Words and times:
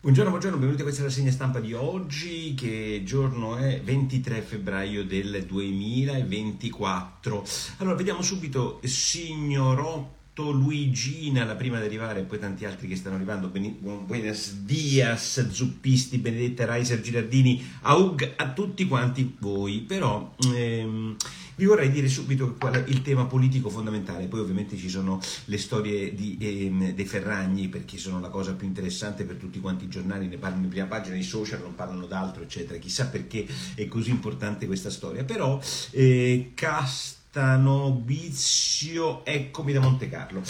Buongiorno, 0.00 0.30
buongiorno, 0.30 0.58
benvenuti 0.58 0.82
a 0.82 0.84
questa 0.84 1.02
rassegna 1.02 1.32
stampa 1.32 1.58
di 1.58 1.74
oggi, 1.74 2.54
che 2.54 3.02
giorno 3.04 3.56
è 3.56 3.80
23 3.82 4.42
febbraio 4.42 5.04
del 5.04 5.44
2024. 5.44 7.44
Allora, 7.78 7.96
vediamo 7.96 8.22
subito 8.22 8.78
Signorotto, 8.84 10.52
Luigina, 10.52 11.44
la 11.44 11.56
prima 11.56 11.78
ad 11.78 11.82
arrivare, 11.82 12.20
e 12.20 12.22
poi 12.22 12.38
tanti 12.38 12.64
altri 12.64 12.86
che 12.86 12.94
stanno 12.94 13.16
arrivando, 13.16 13.48
Buenos 13.48 14.60
Dias, 14.60 15.48
Zuppisti, 15.48 16.18
Benedetta 16.18 16.64
Reiser, 16.64 17.00
Girardini, 17.00 17.60
Aug 17.82 18.34
a 18.36 18.52
tutti 18.52 18.86
quanti 18.86 19.34
voi. 19.40 19.80
Però... 19.80 20.36
Ehm, 20.54 21.16
vi 21.58 21.64
vorrei 21.64 21.90
dire 21.90 22.08
subito 22.08 22.54
qual 22.54 22.74
è 22.74 22.84
il 22.86 23.02
tema 23.02 23.26
politico 23.26 23.68
fondamentale, 23.68 24.26
poi 24.26 24.40
ovviamente 24.40 24.76
ci 24.76 24.88
sono 24.88 25.20
le 25.46 25.58
storie 25.58 26.14
di, 26.14 26.38
ehm, 26.40 26.92
dei 26.92 27.04
Ferragni 27.04 27.68
perché 27.68 27.98
sono 27.98 28.20
la 28.20 28.28
cosa 28.28 28.54
più 28.54 28.66
interessante 28.66 29.24
per 29.24 29.36
tutti 29.36 29.58
quanti 29.58 29.84
i 29.84 29.88
giornali, 29.88 30.28
ne 30.28 30.36
parlano 30.36 30.64
in 30.64 30.70
prima 30.70 30.86
pagina, 30.86 31.16
i 31.16 31.22
social 31.24 31.60
non 31.60 31.74
parlano 31.74 32.06
d'altro, 32.06 32.44
eccetera. 32.44 32.78
Chissà 32.78 33.06
perché 33.06 33.44
è 33.74 33.86
così 33.88 34.10
importante 34.10 34.66
questa 34.66 34.90
storia. 34.90 35.24
Però 35.24 35.60
eh, 35.90 36.52
Castano, 36.54 37.90
Bizio, 37.90 39.24
eccomi 39.24 39.72
da 39.72 39.80
Monte 39.80 40.08
Carlo. 40.08 40.42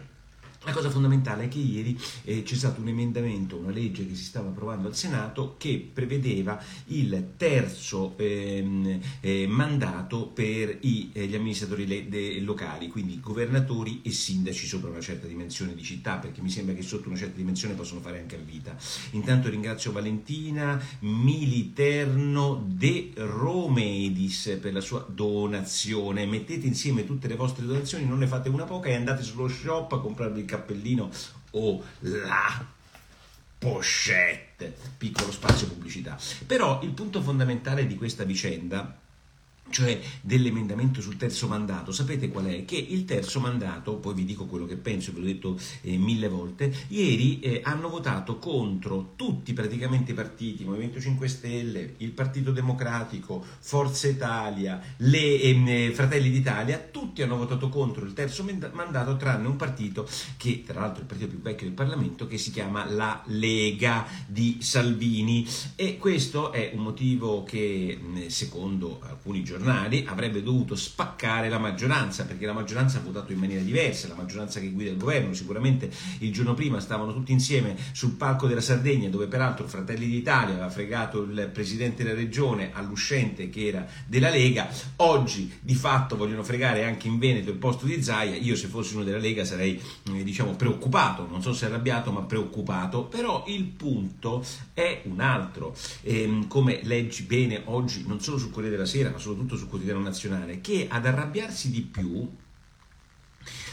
La 0.65 0.73
cosa 0.73 0.91
fondamentale 0.91 1.45
è 1.45 1.49
che 1.49 1.59
ieri 1.59 1.99
eh, 2.25 2.43
c'è 2.43 2.55
stato 2.55 2.83
un 2.83 2.89
emendamento, 2.89 3.57
una 3.57 3.71
legge 3.71 4.07
che 4.07 4.15
si 4.15 4.25
stava 4.25 4.51
approvando 4.51 4.89
al 4.89 4.95
Senato 4.95 5.55
che 5.57 5.91
prevedeva 5.91 6.63
il 6.89 7.33
terzo 7.39 8.13
ehm, 8.19 9.01
eh, 9.21 9.47
mandato 9.47 10.27
per 10.27 10.77
i, 10.83 11.09
eh, 11.15 11.25
gli 11.25 11.35
amministratori 11.35 11.87
le, 11.87 12.11
de, 12.11 12.41
locali, 12.41 12.89
quindi 12.89 13.19
governatori 13.21 14.03
e 14.05 14.11
sindaci 14.11 14.67
sopra 14.67 14.91
una 14.91 15.01
certa 15.01 15.27
dimensione 15.27 15.75
di 15.75 15.83
città, 15.83 16.17
perché 16.17 16.43
mi 16.43 16.51
sembra 16.51 16.75
che 16.75 16.83
sotto 16.83 17.09
una 17.09 17.17
certa 17.17 17.39
dimensione 17.39 17.73
possono 17.73 18.01
fare 18.01 18.19
anche 18.19 18.37
a 18.37 18.41
vita. 18.45 18.77
Intanto 19.13 19.49
ringrazio 19.49 19.93
Valentina 19.93 20.79
Militerno 20.99 22.67
De 22.69 23.13
Romedis 23.15 24.59
per 24.61 24.75
la 24.75 24.83
sua 24.83 25.07
donazione. 25.09 26.27
Mettete 26.27 26.67
insieme 26.67 27.07
tutte 27.07 27.29
le 27.29 27.37
vostre 27.37 27.65
donazioni, 27.65 28.05
non 28.05 28.19
ne 28.19 28.27
fate 28.27 28.51
una 28.51 28.65
poca 28.65 28.91
e 28.91 28.95
andate 28.95 29.23
sullo 29.23 29.49
shop 29.49 29.93
a 29.93 30.01
comprarvi 30.01 30.49
cappellino 30.51 31.11
o 31.53 31.83
la 32.01 32.67
pochette, 33.59 34.77
piccolo 34.99 35.31
spazio 35.31 35.67
pubblicità. 35.69 36.19
Però 36.47 36.81
il 36.83 36.91
punto 36.91 37.23
fondamentale 37.23 37.87
di 37.87 37.97
questa 37.97 38.25
vicenda 38.25 39.00
cioè 39.71 39.99
dell'emendamento 40.21 41.01
sul 41.01 41.17
terzo 41.17 41.47
mandato, 41.49 41.93
sapete 41.93 42.29
qual 42.29 42.47
è? 42.47 42.65
Che 42.65 42.77
il 42.77 43.05
terzo 43.05 43.41
mandato, 43.41 43.97
poi 43.97 44.15
vi 44.15 44.25
dico 44.25 44.47
quello 44.47 44.67
che 44.67 44.77
penso, 44.77 45.13
ve 45.13 45.21
l'ho 45.21 45.27
detto 45.27 45.59
eh, 45.83 45.97
mille 45.97 46.29
volte, 46.29 46.73
ieri 46.89 47.41
eh, 47.41 47.61
hanno 47.65 47.89
votato 47.89 48.39
contro 48.39 49.13
tutti 49.17 49.53
praticamente 49.53 50.13
i 50.13 50.15
partiti, 50.15 50.65
Movimento 50.65 51.01
5 51.01 51.29
Stelle, 51.29 51.95
il 51.99 52.11
Partito 52.11 52.53
Democratico, 52.53 53.45
Forza 53.61 54.09
Italia, 54.09 54.81
le 54.99 55.41
eh, 55.41 55.93
Fratelli 55.95 56.31
d'Italia, 56.31 56.79
tutti 56.79 57.23
hanno 57.23 57.37
votato 57.37 57.69
contro 57.69 58.05
il 58.05 58.13
terzo 58.13 58.45
mandato 58.73 59.17
tranne 59.17 59.47
un 59.47 59.57
partito 59.57 60.09
che 60.37 60.65
tra 60.67 60.81
l'altro 60.81 60.99
è 60.99 61.03
il 61.03 61.07
partito 61.07 61.31
più 61.31 61.41
vecchio 61.41 61.67
del 61.67 61.75
Parlamento 61.75 62.27
che 62.27 62.39
si 62.39 62.51
chiama 62.51 62.85
la 62.85 63.23
Lega 63.27 64.07
di 64.27 64.59
Salvini 64.61 65.47
e 65.77 65.97
questo 65.97 66.53
è 66.53 66.73
un 66.75 66.83
motivo 66.83 67.45
che 67.45 68.27
secondo 68.29 69.01
alcuni 69.03 69.45
giornalisti 69.45 69.60
giornali 69.61 70.05
avrebbe 70.09 70.43
dovuto 70.43 70.75
spaccare 70.75 71.49
la 71.49 71.59
maggioranza, 71.59 72.25
perché 72.25 72.47
la 72.47 72.53
maggioranza 72.53 72.99
ha 72.99 73.03
votato 73.03 73.33
in 73.33 73.39
maniera 73.39 73.63
diversa, 73.63 74.09
la 74.09 74.15
maggioranza 74.15 74.59
che 74.59 74.71
guida 74.71 74.91
il 74.91 74.97
governo, 74.97 75.35
sicuramente 75.35 75.91
il 76.19 76.33
giorno 76.33 76.55
prima 76.55 76.81
stavano 76.81 77.13
tutti 77.13 77.33
insieme 77.33 77.77
sul 77.93 78.13
palco 78.13 78.47
della 78.47 78.61
Sardegna, 78.63 79.09
dove 79.11 79.27
peraltro 79.27 79.67
Fratelli 79.69 80.07
d'Italia 80.07 80.55
aveva 80.55 80.71
fregato 80.71 81.23
il 81.23 81.51
presidente 81.53 82.03
della 82.03 82.17
regione 82.17 82.71
all'uscente 82.73 83.51
che 83.51 83.67
era 83.67 83.87
della 84.07 84.31
Lega, 84.31 84.69
oggi 84.97 85.53
di 85.61 85.75
fatto 85.75 86.17
vogliono 86.17 86.43
fregare 86.43 86.85
anche 86.85 87.07
in 87.07 87.19
Veneto 87.19 87.51
il 87.51 87.57
posto 87.57 87.85
di 87.85 88.03
Zaia, 88.03 88.37
io 88.37 88.57
se 88.57 88.69
fossi 88.69 88.95
uno 88.95 89.05
della 89.05 89.19
Lega 89.19 89.45
sarei 89.45 89.81
eh, 90.15 90.25
diciamo 90.25 90.55
preoccupato, 90.55 91.27
non 91.29 91.43
so 91.43 91.53
se 91.53 91.67
arrabbiato 91.67 92.11
ma 92.11 92.23
preoccupato, 92.23 93.05
però 93.05 93.45
il 93.49 93.65
punto 93.65 94.45
è 94.73 95.03
un 95.05 95.21
altro, 95.21 95.77
ehm, 96.03 96.47
come 96.47 96.81
leggi 96.83 97.25
bene 97.25 97.63
oggi 97.67 98.05
non 98.07 98.21
solo 98.21 98.39
sul 98.39 98.51
Corriere 98.51 98.77
della 98.77 98.89
Sera 98.89 99.11
ma 99.11 99.19
soprattutto 99.19 99.50
soprattutto 99.51 99.57
sul 99.57 99.69
quotidiano 99.69 100.01
nazionale, 100.01 100.61
che 100.61 100.87
ad 100.89 101.07
arrabbiarsi 101.07 101.71
di 101.71 101.81
più 101.81 102.29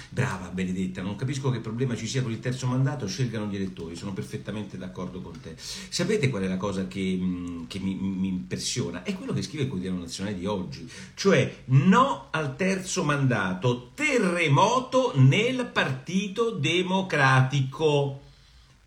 Brava 0.09 0.47
Benedetta, 0.47 1.01
non 1.01 1.17
capisco 1.17 1.49
che 1.49 1.59
problema 1.59 1.95
ci 1.95 2.07
sia 2.07 2.21
con 2.23 2.31
il 2.31 2.39
terzo 2.39 2.65
mandato, 2.65 3.07
scelgano 3.07 3.47
gli 3.47 3.57
elettori, 3.57 3.95
sono 3.95 4.13
perfettamente 4.13 4.77
d'accordo 4.77 5.21
con 5.21 5.39
te. 5.41 5.55
Sapete 5.57 6.29
qual 6.29 6.43
è 6.43 6.47
la 6.47 6.57
cosa 6.57 6.87
che, 6.87 7.19
che 7.67 7.79
mi, 7.79 7.93
mi, 7.93 8.29
impressiona? 8.29 9.03
È 9.03 9.13
quello 9.13 9.33
che 9.33 9.41
scrive 9.41 9.63
il 9.63 9.69
quotidiano 9.69 9.99
nazionale 9.99 10.37
di 10.37 10.45
oggi, 10.45 10.89
cioè 11.13 11.63
no 11.66 12.27
al 12.31 12.55
terzo 12.55 13.03
mandato, 13.03 13.91
terremoto 13.93 15.11
nel 15.17 15.69
Partito 15.71 16.51
Democratico 16.51 18.21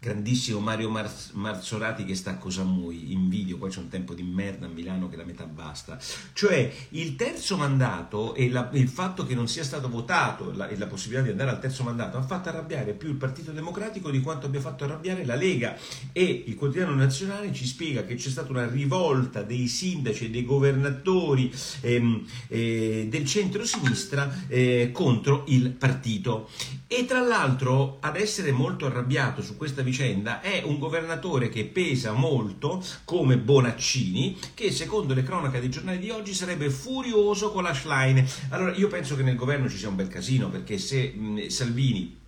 grandissimo 0.01 0.61
Mario 0.61 0.89
Mar- 0.89 1.13
Marzorati 1.33 2.07
che 2.07 2.15
sta 2.15 2.31
a 2.31 2.37
Cosamui 2.39 3.13
in 3.13 3.29
video, 3.29 3.59
poi 3.59 3.69
c'è 3.69 3.81
un 3.81 3.89
tempo 3.89 4.15
di 4.15 4.23
merda 4.23 4.65
a 4.65 4.71
Milano 4.71 5.11
che 5.11 5.17
la 5.17 5.25
metà 5.25 5.45
basta. 5.45 5.99
Cioè 6.33 6.73
il 6.91 7.17
terzo 7.17 7.59
mandato 7.59 8.35
e 8.35 8.49
la, 8.49 8.71
il 8.73 8.89
fatto 8.89 9.27
che 9.27 9.35
non 9.35 9.47
sia 9.47 9.63
stato 9.63 9.91
votato 9.91 10.53
la, 10.53 10.69
e 10.69 10.79
la 10.79 10.87
possibilità 10.87 11.25
di 11.25 11.31
andare 11.33 11.51
al 11.51 11.61
terzo 11.61 11.83
mandato 11.83 12.17
ha 12.17 12.23
fatto 12.23 12.49
arrabbiare 12.49 12.95
più 12.95 13.11
il 13.11 13.17
Partito 13.17 13.53
Democratico 13.53 14.11
di 14.11 14.23
quanto 14.23 14.47
abbia 14.47 14.61
fatto 14.61 14.85
arrabbiare 14.85 15.27
la 15.27 15.35
Lega 15.35 15.77
e 16.13 16.45
il 16.47 16.55
quotidiano 16.55 16.95
nazionale 16.95 17.53
ci 17.53 17.67
spiega 17.67 18.07
che 18.07 18.15
c'è 18.15 18.31
stata 18.31 18.51
una 18.51 18.67
rivolta 18.67 19.43
dei 19.43 19.69
sindaci 19.69 20.27
e 20.27 20.31
dei 20.31 20.47
governatori 20.47 21.53
ehm, 21.83 22.27
eh, 22.49 23.07
del 23.11 23.27
centro-sinistra 23.27 24.47
eh, 24.49 24.89
contro 24.95 25.45
il 25.49 25.73
partito. 25.73 26.49
E 26.93 27.05
tra 27.05 27.21
l'altro 27.21 27.99
ad 28.01 28.17
essere 28.17 28.51
molto 28.51 28.87
arrabbiato 28.87 29.43
su 29.43 29.57
questa 29.57 29.81
vicenda 29.81 30.41
è 30.41 30.63
un 30.65 30.81
governatore 30.81 31.49
che 31.49 31.65
pesa 31.65 32.11
molto 32.11 32.83
come 33.05 33.39
Bonaccini, 33.39 34.37
che 34.55 34.73
secondo 34.73 35.15
le 35.15 35.23
cronache 35.23 35.61
dei 35.61 35.71
giornali 35.71 36.01
di 36.01 36.11
oggi 36.11 36.35
sarebbe 36.35 36.69
furioso 36.69 37.53
con 37.53 37.63
la 37.63 37.73
Schlein. 37.73 38.29
Allora 38.49 38.75
io 38.75 38.89
penso 38.89 39.15
che 39.15 39.23
nel 39.23 39.37
governo 39.37 39.69
ci 39.69 39.77
sia 39.77 39.89
un 39.89 39.95
bel 39.95 40.09
casino 40.09 40.49
perché 40.49 40.79
se 40.79 41.13
mh, 41.15 41.47
Salvini 41.47 42.20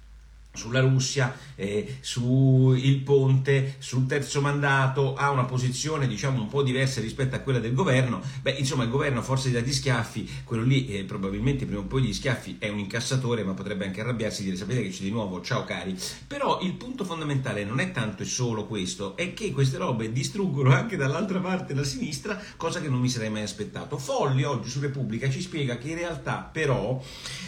sulla 0.55 0.81
Russia, 0.81 1.35
eh, 1.55 1.97
sul 2.01 3.01
ponte, 3.05 3.77
sul 3.79 4.07
terzo 4.07 4.41
mandato, 4.43 5.15
ha 5.15 5.31
una 5.31 5.45
posizione 5.45 6.07
diciamo 6.07 6.41
un 6.43 6.49
po' 6.49 6.63
diversa 6.63 7.01
rispetto 7.01 7.35
a 7.35 7.39
quella 7.39 7.59
del 7.59 7.73
governo. 7.73 8.21
Beh, 8.43 8.53
insomma, 8.53 8.85
il 8.85 8.91
governo 8.91 9.21
a 9.21 9.23
forza 9.23 9.49
di 9.49 9.55
dati 9.55 9.73
schiaffi, 9.73 10.29
quello 10.45 10.63
lì 10.63 10.89
eh, 10.89 11.05
probabilmente 11.05 11.65
prima 11.65 11.81
o 11.81 11.85
poi 11.85 12.03
gli 12.03 12.13
schiaffi 12.13 12.57
è 12.59 12.69
un 12.69 12.79
incassatore, 12.81 13.45
ma 13.45 13.55
potrebbe 13.55 13.87
anche 13.87 14.03
arrabbiarsi 14.03 14.43
e 14.43 14.45
dire 14.45 14.57
sapete 14.57 14.83
che 14.83 14.91
c'è 14.91 15.03
di 15.03 15.11
nuovo, 15.11 15.41
ciao 15.41 15.65
cari. 15.65 15.97
Però 16.27 16.61
il 16.61 16.75
punto 16.75 17.05
fondamentale 17.05 17.65
non 17.65 17.81
è 17.81 17.91
tanto 17.91 18.23
e 18.23 18.27
solo 18.27 18.67
questo, 18.67 19.17
è 19.17 19.33
che 19.33 19.53
queste 19.53 19.79
robe 19.79 20.13
distruggono 20.13 20.73
anche 20.73 20.97
dall'altra 20.97 21.39
parte 21.39 21.73
la 21.73 21.85
sinistra, 21.85 22.41
cosa 22.57 22.81
che 22.81 22.89
non 22.89 23.01
mi 23.01 23.09
sarei 23.09 23.31
mai 23.31 23.43
aspettato. 23.43 23.97
Folli 23.97 24.43
oggi 24.45 24.69
su 24.69 24.81
Repubblica 24.81 25.31
ci 25.31 25.41
spiega 25.41 25.79
che 25.79 25.89
in 25.89 25.97
realtà 25.97 26.49
però 26.53 27.03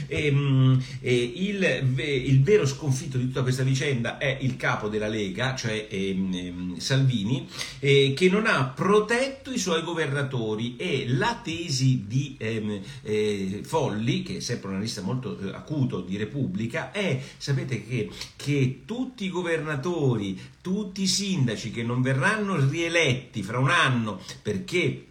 ehm, 0.07 0.83
eh, 1.01 1.33
il, 1.37 1.97
il 1.99 2.43
vero 2.43 2.65
sconfitto 2.67 2.93
sconfitto 2.95 3.19
di 3.19 3.27
tutta 3.27 3.43
questa 3.43 3.65
vicenda 3.65 4.19
è 4.19 4.39
il 4.41 4.57
capo 4.57 4.89
della 4.89 5.09
Lega, 5.09 5.57
cioè 5.57 5.89
ehm, 5.91 6.33
ehm, 6.33 6.79
Salvini, 6.79 7.49
eh, 7.81 8.15
che 8.17 8.29
non 8.29 8.47
ha 8.47 8.67
protetto 8.67 9.51
i 9.51 9.59
suoi 9.59 9.83
governatori 9.83 10.77
e 10.77 11.07
la 11.09 11.41
tesi 11.43 12.05
di 12.07 12.37
ehm, 12.39 12.81
eh, 13.03 13.61
Folli, 13.65 14.23
che 14.23 14.37
è 14.37 14.41
sempre 14.41 14.71
una 14.71 14.79
lista 14.79 15.03
molto 15.03 15.37
eh, 15.41 15.49
acuto 15.53 16.01
di 16.01 16.17
Repubblica, 16.17 16.93
è, 16.93 17.21
sapete 17.37 17.85
che, 17.85 18.09
che 18.37 18.83
tutti 18.85 19.25
i 19.25 19.31
governatori, 19.31 20.41
tutti 20.61 21.03
i 21.03 21.09
sindaci 21.09 21.73
che 21.73 21.83
non 21.83 22.01
verranno 22.01 22.57
rieletti 22.57 23.43
fra 23.43 23.59
un 23.59 23.71
anno 23.71 24.21
perché 24.41 25.07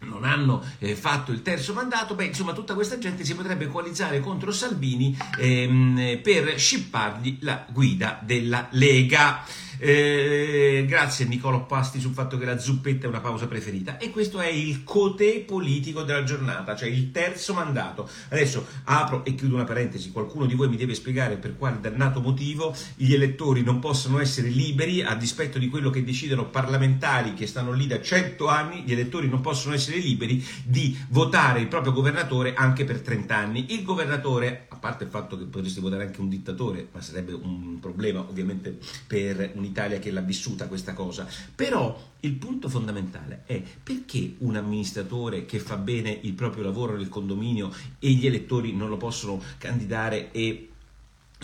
non 0.00 0.24
hanno 0.24 0.62
eh, 0.78 0.94
fatto 0.94 1.32
il 1.32 1.42
terzo 1.42 1.72
mandato, 1.72 2.14
beh, 2.14 2.26
insomma, 2.26 2.52
tutta 2.52 2.74
questa 2.74 2.98
gente 2.98 3.24
si 3.24 3.34
potrebbe 3.34 3.66
coalizzare 3.66 4.20
contro 4.20 4.52
Salvini 4.52 5.16
ehm, 5.38 6.20
per 6.22 6.58
scippargli 6.58 7.38
la 7.40 7.64
guida 7.70 8.20
della 8.22 8.68
Lega. 8.72 9.44
Eh, 9.78 10.84
grazie 10.88 11.26
Niccolo 11.26 11.64
Pasti 11.64 12.00
sul 12.00 12.12
fatto 12.12 12.38
che 12.38 12.44
la 12.44 12.58
zuppetta 12.58 13.06
è 13.06 13.08
una 13.08 13.20
pausa 13.20 13.46
preferita. 13.46 13.98
E 13.98 14.10
questo 14.10 14.40
è 14.40 14.48
il 14.48 14.84
cotè 14.84 15.40
politico 15.40 16.02
della 16.02 16.24
giornata, 16.24 16.74
cioè 16.74 16.88
il 16.88 17.10
terzo 17.10 17.52
mandato. 17.52 18.08
Adesso 18.30 18.66
apro 18.84 19.24
e 19.24 19.34
chiudo 19.34 19.54
una 19.54 19.64
parentesi. 19.64 20.10
Qualcuno 20.10 20.46
di 20.46 20.54
voi 20.54 20.68
mi 20.68 20.76
deve 20.76 20.94
spiegare 20.94 21.36
per 21.36 21.56
quale 21.56 21.78
dannato 21.80 22.20
motivo 22.20 22.74
gli 22.94 23.12
elettori 23.12 23.62
non 23.62 23.78
possono 23.78 24.18
essere 24.20 24.48
liberi 24.48 25.02
a 25.02 25.14
dispetto 25.14 25.58
di 25.58 25.68
quello 25.68 25.90
che 25.90 26.04
decidono 26.04 26.48
parlamentari 26.48 27.34
che 27.34 27.46
stanno 27.46 27.72
lì 27.72 27.86
da 27.86 28.00
100 28.00 28.46
anni. 28.48 28.82
Gli 28.84 28.92
elettori 28.92 29.28
non 29.28 29.40
possono 29.40 29.74
essere 29.74 29.98
liberi 29.98 30.44
di 30.64 30.96
votare 31.10 31.60
il 31.60 31.68
proprio 31.68 31.92
governatore 31.92 32.54
anche 32.54 32.84
per 32.84 33.00
30 33.00 33.36
anni. 33.36 33.74
Il 33.74 33.82
governatore, 33.82 34.66
a 34.68 34.76
parte 34.76 35.04
il 35.04 35.10
fatto 35.10 35.36
che 35.36 35.44
potreste 35.44 35.80
votare 35.80 36.04
anche 36.04 36.20
un 36.20 36.28
dittatore, 36.28 36.88
ma 36.92 37.00
sarebbe 37.00 37.32
un 37.32 37.78
problema 37.80 38.20
ovviamente 38.20 38.78
per 39.06 39.52
un 39.54 39.64
un'Italia 39.66 39.98
che 39.98 40.10
l'ha 40.10 40.20
vissuta 40.20 40.68
questa 40.68 40.94
cosa. 40.94 41.28
Però 41.54 42.14
il 42.20 42.32
punto 42.32 42.68
fondamentale 42.68 43.42
è 43.46 43.62
perché 43.82 44.34
un 44.38 44.56
amministratore 44.56 45.44
che 45.44 45.58
fa 45.58 45.76
bene 45.76 46.18
il 46.22 46.32
proprio 46.32 46.64
lavoro 46.64 46.96
nel 46.96 47.08
condominio 47.08 47.72
e 47.98 48.10
gli 48.10 48.26
elettori 48.26 48.72
non 48.72 48.88
lo 48.88 48.96
possono 48.96 49.42
candidare 49.58 50.30
e, 50.32 50.70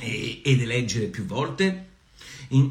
e, 0.01 0.41
ed 0.43 0.61
eleggere 0.61 1.07
più 1.07 1.25
volte? 1.25 1.91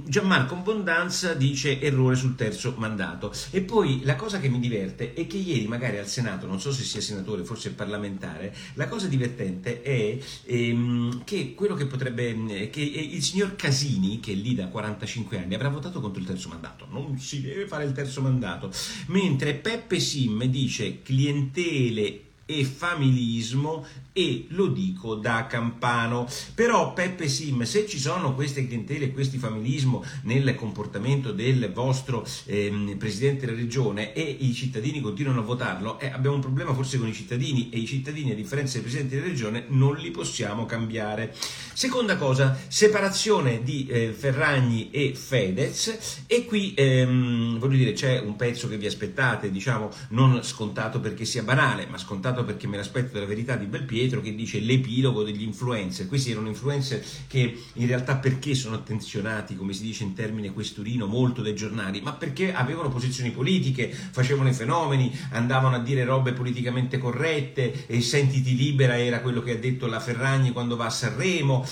Gianmarco 0.06 0.54
Abbondanza 0.56 1.34
dice 1.34 1.80
errore 1.82 2.16
sul 2.16 2.36
terzo 2.36 2.76
mandato. 2.78 3.34
E 3.50 3.62
poi 3.62 4.02
la 4.04 4.16
cosa 4.16 4.40
che 4.40 4.50
mi 4.50 4.60
diverte 4.60 5.14
è 5.14 5.26
che 5.26 5.38
ieri 5.38 5.68
magari 5.68 5.98
al 5.98 6.08
Senato, 6.08 6.46
non 6.46 6.60
so 6.60 6.72
se 6.72 6.84
sia 6.84 7.02
senatore, 7.02 7.44
forse 7.44 7.72
parlamentare, 7.72 8.54
la 8.76 8.88
cosa 8.88 9.08
divertente 9.08 9.82
è 9.82 10.18
ehm, 10.46 11.24
che 11.24 11.56
quello 11.56 11.76
che 11.76 11.88
potrebbe, 11.88 12.70
che 12.70 12.82
il 12.82 13.24
signor 13.24 13.56
Casini, 13.56 14.20
che 14.20 14.34
è 14.34 14.36
lì 14.36 14.54
da 14.54 14.68
45 14.68 15.38
anni, 15.38 15.56
avrà 15.56 15.70
votato 15.70 16.00
contro 16.00 16.22
il 16.22 16.28
terzo 16.28 16.50
mandato. 16.50 16.86
Non 16.90 17.18
si 17.20 17.42
deve 17.42 17.68
fare 17.68 17.86
il 17.86 17.94
terzo 17.94 18.22
mandato. 18.22 18.72
Mentre 19.08 19.56
Peppe 19.56 20.00
Sim 20.00 20.44
dice 20.46 21.02
clientele 21.02 22.30
e 22.60 22.66
familismo 22.66 23.86
e 24.14 24.46
lo 24.50 24.68
dico 24.68 25.16
da 25.16 25.48
campano. 25.48 26.28
Però 26.54 26.94
Peppe 26.94 27.28
Sim, 27.28 27.64
se 27.64 27.88
ci 27.88 27.98
sono 27.98 28.36
queste 28.36 28.68
clientele 28.68 29.06
e 29.06 29.12
questi 29.12 29.38
familismo 29.38 30.04
nel 30.24 30.56
comportamento 30.56 31.32
del 31.32 31.72
vostro 31.74 32.26
ehm, 32.46 32.98
presidente 32.98 33.46
della 33.46 33.58
regione 33.58 34.14
e 34.14 34.22
i 34.22 34.54
cittadini 34.54 35.02
continuano 35.02 35.40
a 35.40 35.44
votarlo, 35.44 36.00
eh, 36.00 36.08
abbiamo 36.08 36.36
un 36.36 36.42
problema 36.42 36.74
forse 36.74 36.98
con 36.98 37.08
i 37.08 37.14
cittadini 37.14 37.70
e 37.70 37.80
i 37.80 37.86
cittadini 37.86 38.32
a 38.32 38.36
differenza 38.36 38.74
dei 38.74 38.82
presidenti 38.82 39.16
della 39.16 39.28
regione 39.28 39.66
non 39.70 39.96
li 39.96 40.12
possiamo 40.12 40.66
cambiare. 40.66 41.34
Seconda 41.74 42.18
cosa, 42.18 42.58
separazione 42.68 43.64
di 43.64 43.88
eh, 43.88 44.12
Ferragni 44.12 44.90
e 44.92 45.14
Fedez 45.16 46.24
e 46.28 46.46
qui 46.46 46.74
ehm, 46.76 47.60
voglio 47.60 47.78
dire 47.78 47.94
c'è 47.94 48.20
un 48.20 48.36
pezzo 48.36 48.68
che 48.68 48.78
vi 48.78 48.86
aspettate, 48.86 49.52
diciamo 49.52 49.90
non 50.10 50.44
scontato 50.44 51.00
perché 51.00 51.26
sia 51.26 51.44
banale, 51.44 51.88
ma 51.88 51.98
scontato 51.98 52.41
perché 52.44 52.68
me 52.68 52.78
l'aspetto 52.78 53.14
della 53.14 53.26
verità 53.26 53.56
di 53.56 53.66
Belpietro 53.66 53.90
Pietro 53.92 54.22
che 54.22 54.34
dice 54.34 54.60
l'epilogo 54.60 55.22
degli 55.22 55.44
influencer. 55.44 56.08
Questi 56.08 56.32
erano 56.32 56.48
influencer 56.48 57.04
che 57.28 57.62
in 57.74 57.88
realtà 57.88 58.16
perché 58.16 58.56
sono 58.56 58.76
attenzionati, 58.76 59.58
come 59.58 59.74
si 59.74 59.84
dice 59.84 60.04
in 60.04 60.14
termine 60.14 60.54
questurino, 60.54 61.08
molto 61.08 61.42
dai 61.42 61.54
giornali? 61.54 62.00
Ma 62.00 62.14
perché 62.14 62.54
avevano 62.54 62.88
posizioni 62.90 63.32
politiche, 63.32 63.90
facevano 63.90 64.48
i 64.48 64.54
fenomeni, 64.54 65.14
andavano 65.32 65.76
a 65.76 65.80
dire 65.80 66.06
robe 66.06 66.32
politicamente 66.32 66.98
corrette, 66.98 67.86
e 67.86 68.02
sentiti 68.02 68.56
libera 68.56 68.98
era 68.98 69.20
quello 69.20 69.42
che 69.42 69.52
ha 69.52 69.58
detto 69.58 69.88
la 69.88 70.00
Ferragni 70.00 70.52
quando 70.52 70.78
va 70.78 70.86
a 70.86 70.90
Sanremo, 70.90 71.66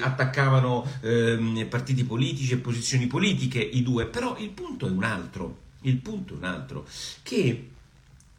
attaccavano 0.00 0.86
eh, 1.00 1.66
partiti 1.68 2.04
politici 2.04 2.52
e 2.52 2.58
posizioni 2.58 3.06
politiche 3.06 3.60
i 3.60 3.82
due. 3.82 4.04
Però 4.04 4.36
il 4.38 4.50
punto 4.50 4.86
è 4.86 4.90
un 4.90 5.04
altro. 5.04 5.64
Il 5.82 5.96
punto 5.96 6.34
è 6.34 6.36
un 6.36 6.44
altro, 6.44 6.86
che 7.22 7.70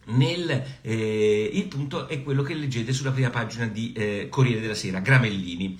nel, 0.07 0.63
eh, 0.81 1.49
il 1.53 1.65
punto 1.65 2.07
è 2.07 2.21
quello 2.23 2.43
che 2.43 2.53
leggete 2.53 2.93
sulla 2.93 3.11
prima 3.11 3.29
pagina 3.29 3.65
di 3.65 3.93
eh, 3.93 4.27
Corriere 4.29 4.61
della 4.61 4.75
Sera, 4.75 4.99
Gramellini. 4.99 5.77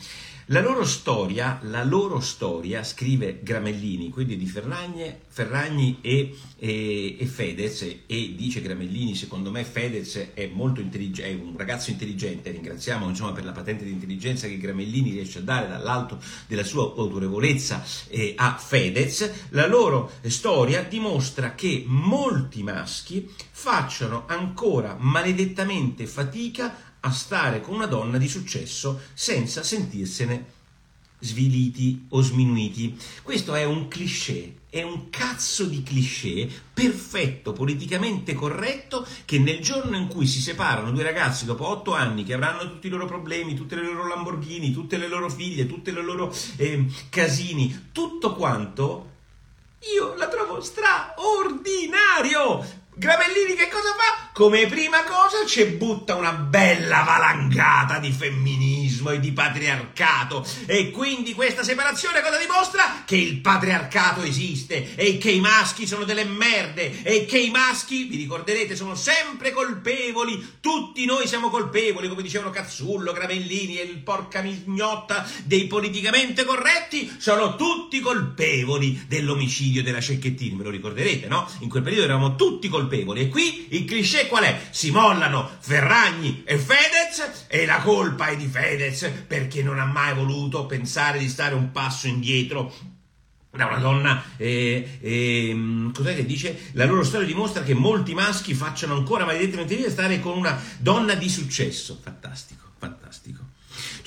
La 0.50 0.62
loro 0.62 0.86
storia, 0.86 1.60
la 1.64 1.84
loro 1.84 2.22
storia, 2.22 2.82
scrive 2.82 3.42
Gramellini, 3.44 4.08
quindi 4.08 4.38
di 4.38 4.46
Ferragni, 4.46 5.14
Ferragni 5.28 5.98
e, 6.00 6.34
e, 6.58 7.18
e, 7.20 7.26
Fedez, 7.26 7.82
e 8.06 8.34
dice 8.34 8.62
Gramellini, 8.62 9.14
secondo 9.14 9.52
me 9.52 9.66
Fedez 9.66 10.30
è, 10.34 10.50
intelligente, 10.80 11.24
è 11.26 11.34
un 11.34 11.58
ragazzo 11.58 11.90
intelligente, 11.90 12.52
ringraziamo 12.52 13.10
insomma, 13.10 13.34
per 13.34 13.44
la 13.44 13.52
patente 13.52 13.84
di 13.84 13.92
intelligenza 13.92 14.48
che 14.48 14.58
Gramellini 14.58 15.12
riesce 15.12 15.40
a 15.40 15.42
dare 15.42 15.68
dall'alto 15.68 16.18
della 16.48 16.64
sua 16.64 16.84
autorevolezza 16.84 17.84
eh, 18.08 18.34
a 18.38 18.56
Fedez, 18.56 19.50
la 19.50 19.68
loro 19.68 20.12
storia 20.28 20.82
dimostra 20.84 21.56
che 21.56 21.84
molti 21.86 22.64
maschi 22.64 23.30
facciano 23.52 24.24
ancora 24.28 24.96
maledettamente 24.98 26.08
fatica 26.08 26.87
a 27.02 27.12
stare 27.12 27.62
con 27.62 27.76
una 27.76 27.86
donna 27.86 28.18
di 28.18 28.28
successo 28.28 29.00
senza 29.14 29.64
sentirsene 29.64 30.56
sviliti 31.20 32.06
o 32.10 32.22
sminuiti. 32.22 32.98
Questo 33.24 33.56
è 33.56 33.64
un 33.64 33.88
cliché, 33.88 34.58
è 34.70 34.84
un 34.84 35.10
cazzo 35.10 35.66
di 35.66 35.82
cliché 35.84 36.50
perfetto, 36.74 37.54
politicamente 37.54 38.34
corretto, 38.34 39.06
che 39.26 39.40
nel 39.40 39.60
giorno 39.60 39.98
in 39.98 40.08
cui 40.08 40.28
si 40.28 40.42
separano 40.42 40.92
due 40.92 41.04
ragazzi 41.04 41.46
dopo 41.46 41.68
otto 41.68 41.94
anni 41.94 42.24
che 42.24 42.34
avranno 42.34 42.70
tutti 42.70 42.88
i 42.88 42.90
loro 42.90 43.06
problemi, 43.06 43.56
tutte 43.56 43.76
le 43.76 43.84
loro 43.84 44.08
Lamborghini, 44.08 44.72
tutte 44.72 44.98
le 44.98 45.08
loro 45.08 45.30
figlie, 45.30 45.66
tutte 45.66 45.92
le 45.92 46.04
loro 46.04 46.34
eh, 46.58 46.86
casini, 47.10 47.90
tutto 47.92 48.36
quanto, 48.36 49.16
io 49.96 50.16
la 50.16 50.28
trovo 50.28 50.62
straordinario. 50.62 52.86
Gramellini 53.00 53.54
che 53.54 53.70
cosa 53.70 53.90
fa? 53.90 54.30
Come 54.34 54.66
prima 54.66 55.04
cosa 55.04 55.46
ci 55.46 55.64
butta 55.66 56.16
una 56.16 56.32
bella 56.32 57.04
valangata 57.04 58.00
di 58.00 58.12
femminismo 58.12 58.87
e 59.06 59.20
di 59.20 59.32
patriarcato 59.32 60.46
e 60.66 60.92
quindi 60.92 61.34
questa 61.34 61.64
separazione 61.64 62.22
cosa 62.22 62.38
dimostra? 62.38 63.04
Che 63.06 63.16
il 63.16 63.40
patriarcato 63.40 64.22
esiste 64.22 64.96
e 64.96 65.18
che 65.18 65.32
i 65.32 65.40
maschi 65.40 65.88
sono 65.88 66.04
delle 66.04 66.26
merde 66.26 67.04
e 67.04 67.26
che 67.26 67.38
i 67.38 67.50
maschi, 67.50 68.04
vi 68.04 68.18
ricorderete, 68.18 68.76
sono 68.76 68.96
sempre 68.96 69.52
colpevoli, 69.52 70.58
tutti 70.60 71.06
noi 71.06 71.28
siamo 71.28 71.50
colpevoli, 71.50 72.10
come 72.10 72.22
dicevano 72.22 72.52
Cazzullo, 72.52 73.14
Gramellini 73.14 73.80
e 73.80 73.84
il 73.84 73.98
porca 74.00 74.42
mignotta 74.42 75.28
dei 75.44 75.68
politicamente 75.68 76.44
corretti, 76.44 77.16
sono 77.18 77.56
tutti 77.56 78.00
colpevoli 78.00 79.06
dell'omicidio 79.08 79.84
della 79.84 80.02
Cecchettini, 80.02 80.56
me 80.56 80.64
lo 80.64 80.70
ricorderete, 80.70 81.28
no? 81.28 81.50
In 81.60 81.70
quel 81.70 81.84
periodo 81.84 82.06
eravamo 82.06 82.36
tutti 82.36 82.68
colpevoli 82.68 83.22
e 83.22 83.30
qui 83.30 83.68
il 83.70 83.86
cliché 83.86 84.28
qual 84.28 84.44
è? 84.44 84.68
Si 84.72 84.92
mollano 84.92 85.50
Ferragni 85.60 86.44
e 86.46 86.58
Fedez 86.58 87.46
e 87.48 87.66
la 87.66 87.80
colpa 87.80 88.28
è 88.28 88.36
di 88.36 88.48
Fedez 88.48 88.97
perché 89.06 89.64
non 89.64 89.80
ha 89.80 89.86
mai 89.86 90.14
voluto 90.14 90.66
pensare 90.66 91.20
di 91.20 91.30
stare 91.30 91.56
un 91.56 91.72
passo 91.72 92.08
indietro 92.08 92.74
da 93.50 93.66
una 93.66 93.80
donna, 93.80 94.24
eh, 94.38 95.00
eh, 95.02 95.92
cos'è 95.94 96.16
che 96.16 96.26
dice? 96.26 96.70
La 96.74 96.86
loro 96.86 97.04
storia 97.04 97.26
dimostra 97.26 97.64
che 97.64 97.74
molti 97.74 98.14
maschi 98.14 98.54
facciano 98.54 98.94
ancora 98.94 99.26
maledettamente 99.26 99.76
via 99.76 99.90
stare 99.90 100.20
con 100.20 100.38
una 100.38 100.60
donna 100.78 101.16
di 101.16 101.28
successo. 101.28 102.00
Fantastico, 102.02 102.66
fantastico. 102.78 103.47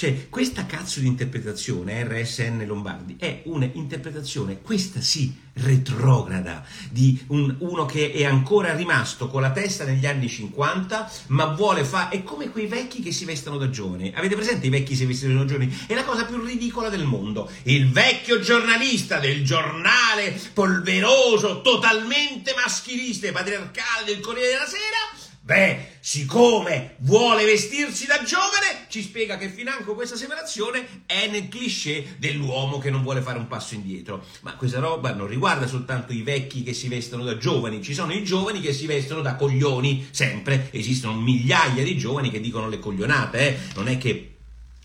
Cioè, 0.00 0.30
questa 0.30 0.64
cazzo 0.64 0.98
di 1.00 1.06
interpretazione, 1.06 2.02
RSN 2.04 2.64
Lombardi, 2.64 3.16
è 3.18 3.42
un'interpretazione, 3.44 4.62
questa 4.62 5.02
sì, 5.02 5.36
retrograda, 5.52 6.64
di 6.90 7.22
un, 7.28 7.54
uno 7.58 7.84
che 7.84 8.10
è 8.10 8.24
ancora 8.24 8.74
rimasto 8.74 9.28
con 9.28 9.42
la 9.42 9.50
testa 9.50 9.84
negli 9.84 10.06
anni 10.06 10.28
50, 10.28 11.12
ma 11.28 11.46
vuole 11.46 11.84
fare... 11.84 12.16
È 12.16 12.22
come 12.22 12.50
quei 12.50 12.66
vecchi 12.66 13.02
che 13.02 13.12
si 13.12 13.24
vestono 13.26 13.58
da 13.58 13.68
giovani. 13.68 14.12
Avete 14.14 14.36
presente 14.36 14.66
i 14.66 14.70
vecchi 14.70 14.90
che 14.90 14.96
si 14.96 15.04
vestono 15.04 15.34
da 15.34 15.44
giovani? 15.44 15.84
È 15.86 15.94
la 15.94 16.04
cosa 16.04 16.24
più 16.24 16.42
ridicola 16.42 16.88
del 16.88 17.04
mondo. 17.04 17.50
Il 17.64 17.90
vecchio 17.90 18.40
giornalista 18.40 19.18
del 19.18 19.44
giornale 19.44 20.40
polveroso, 20.54 21.60
totalmente 21.60 22.54
maschilista 22.54 23.26
e 23.26 23.32
patriarcale 23.32 24.06
del 24.06 24.20
Corriere 24.20 24.52
della 24.52 24.66
Sera 24.66 24.89
Beh, 25.42 25.96
siccome 26.00 26.96
vuole 26.98 27.44
vestirsi 27.44 28.06
da 28.06 28.22
giovane, 28.22 28.86
ci 28.88 29.02
spiega 29.02 29.38
che 29.38 29.48
financo 29.48 29.94
questa 29.94 30.14
separazione 30.14 31.04
è 31.06 31.28
nel 31.28 31.48
cliché 31.48 32.16
dell'uomo 32.18 32.78
che 32.78 32.90
non 32.90 33.02
vuole 33.02 33.22
fare 33.22 33.38
un 33.38 33.46
passo 33.46 33.74
indietro. 33.74 34.24
Ma 34.42 34.54
questa 34.54 34.80
roba 34.80 35.14
non 35.14 35.26
riguarda 35.26 35.66
soltanto 35.66 36.12
i 36.12 36.22
vecchi 36.22 36.62
che 36.62 36.74
si 36.74 36.88
vestono 36.88 37.24
da 37.24 37.38
giovani, 37.38 37.82
ci 37.82 37.94
sono 37.94 38.12
i 38.12 38.22
giovani 38.22 38.60
che 38.60 38.74
si 38.74 38.86
vestono 38.86 39.22
da 39.22 39.34
coglioni, 39.34 40.08
sempre. 40.10 40.68
Esistono 40.72 41.18
migliaia 41.18 41.82
di 41.82 41.96
giovani 41.96 42.30
che 42.30 42.40
dicono 42.40 42.68
le 42.68 42.78
coglionate, 42.78 43.48
eh? 43.48 43.58
Non 43.74 43.88
è 43.88 43.96
che 43.96 44.34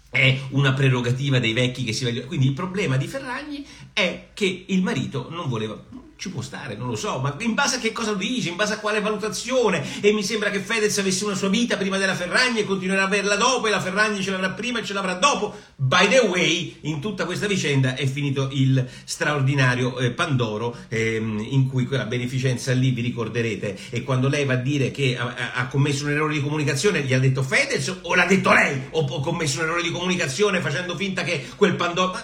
è 0.10 0.40
una 0.52 0.74
prerogativa 0.74 1.38
dei 1.40 1.52
vecchi 1.52 1.84
che 1.84 1.92
si 1.92 2.06
vedono. 2.06 2.28
Quindi 2.28 2.48
il 2.48 2.54
problema 2.54 2.96
di 2.96 3.08
Ferragni 3.08 3.66
è 3.92 4.30
che 4.34 4.66
il 4.68 4.82
marito 4.82 5.28
non 5.30 5.50
voleva 5.50 5.78
ci 6.18 6.30
può 6.30 6.42
stare, 6.42 6.76
non 6.76 6.88
lo 6.88 6.96
so, 6.96 7.20
ma 7.20 7.36
in 7.40 7.54
base 7.54 7.76
a 7.76 7.80
che 7.80 7.92
cosa 7.92 8.14
dice, 8.14 8.50
in 8.50 8.56
base 8.56 8.74
a 8.74 8.80
quale 8.80 9.02
valutazione? 9.02 10.02
E 10.02 10.14
mi 10.14 10.24
sembra 10.24 10.50
che 10.50 10.60
Fedez 10.60 10.98
avesse 10.98 11.26
una 11.26 11.36
sua 11.36 11.50
vita 11.50 11.78
prima 11.78 11.98
della 11.98 12.16
Ferragni 12.16 12.60
e 12.60 12.66
continuerà 12.66 13.04
a 13.04 13.06
averla 13.06 13.36
dopo 13.36 13.68
e 13.68 13.70
la 13.70 13.82
Ferragni 13.82 14.24
ce 14.24 14.32
l'avrà 14.32 14.52
prima 14.52 14.80
e 14.80 14.86
ce 14.86 14.94
l'avrà 14.94 15.14
dopo. 15.16 15.54
By 15.76 16.08
the 16.08 16.20
way, 16.20 16.78
in 16.82 17.02
tutta 17.02 17.26
questa 17.26 17.48
vicenda 17.48 17.96
è 17.96 18.06
finito 18.06 18.50
il 18.52 18.88
straordinario 19.04 19.98
eh, 20.00 20.12
Pandoro 20.12 20.76
ehm, 20.88 21.46
in 21.50 21.68
cui 21.68 21.86
quella 21.86 22.06
beneficenza 22.06 22.72
lì 22.72 22.92
vi 22.92 23.02
ricorderete 23.02 23.78
e 23.90 24.04
quando 24.04 24.30
lei 24.30 24.46
va 24.46 24.54
a 24.54 24.58
dire 24.58 24.92
che 24.92 25.18
ha, 25.18 25.52
ha, 25.54 25.68
commesso 25.68 26.06
un 26.06 26.12
errore 26.12 26.34
di 26.34 26.42
comunicazione 26.42 27.02
gli 27.04 27.14
ha 27.14 27.20
detto 27.20 27.44
Fedez 27.44 28.00
o 28.02 28.16
l'ha 28.16 28.26
detto 28.26 28.54
lei 28.54 28.88
o 28.92 29.04
ha 29.04 29.22
commesso 29.22 29.60
un 29.60 29.66
errore 29.66 29.82
di 29.82 29.92
comunicazione 29.92 30.62
facendo 30.62 30.96
finta 30.96 31.24
che 31.24 31.46
quel 31.56 31.76
Pandoro... 31.76 32.18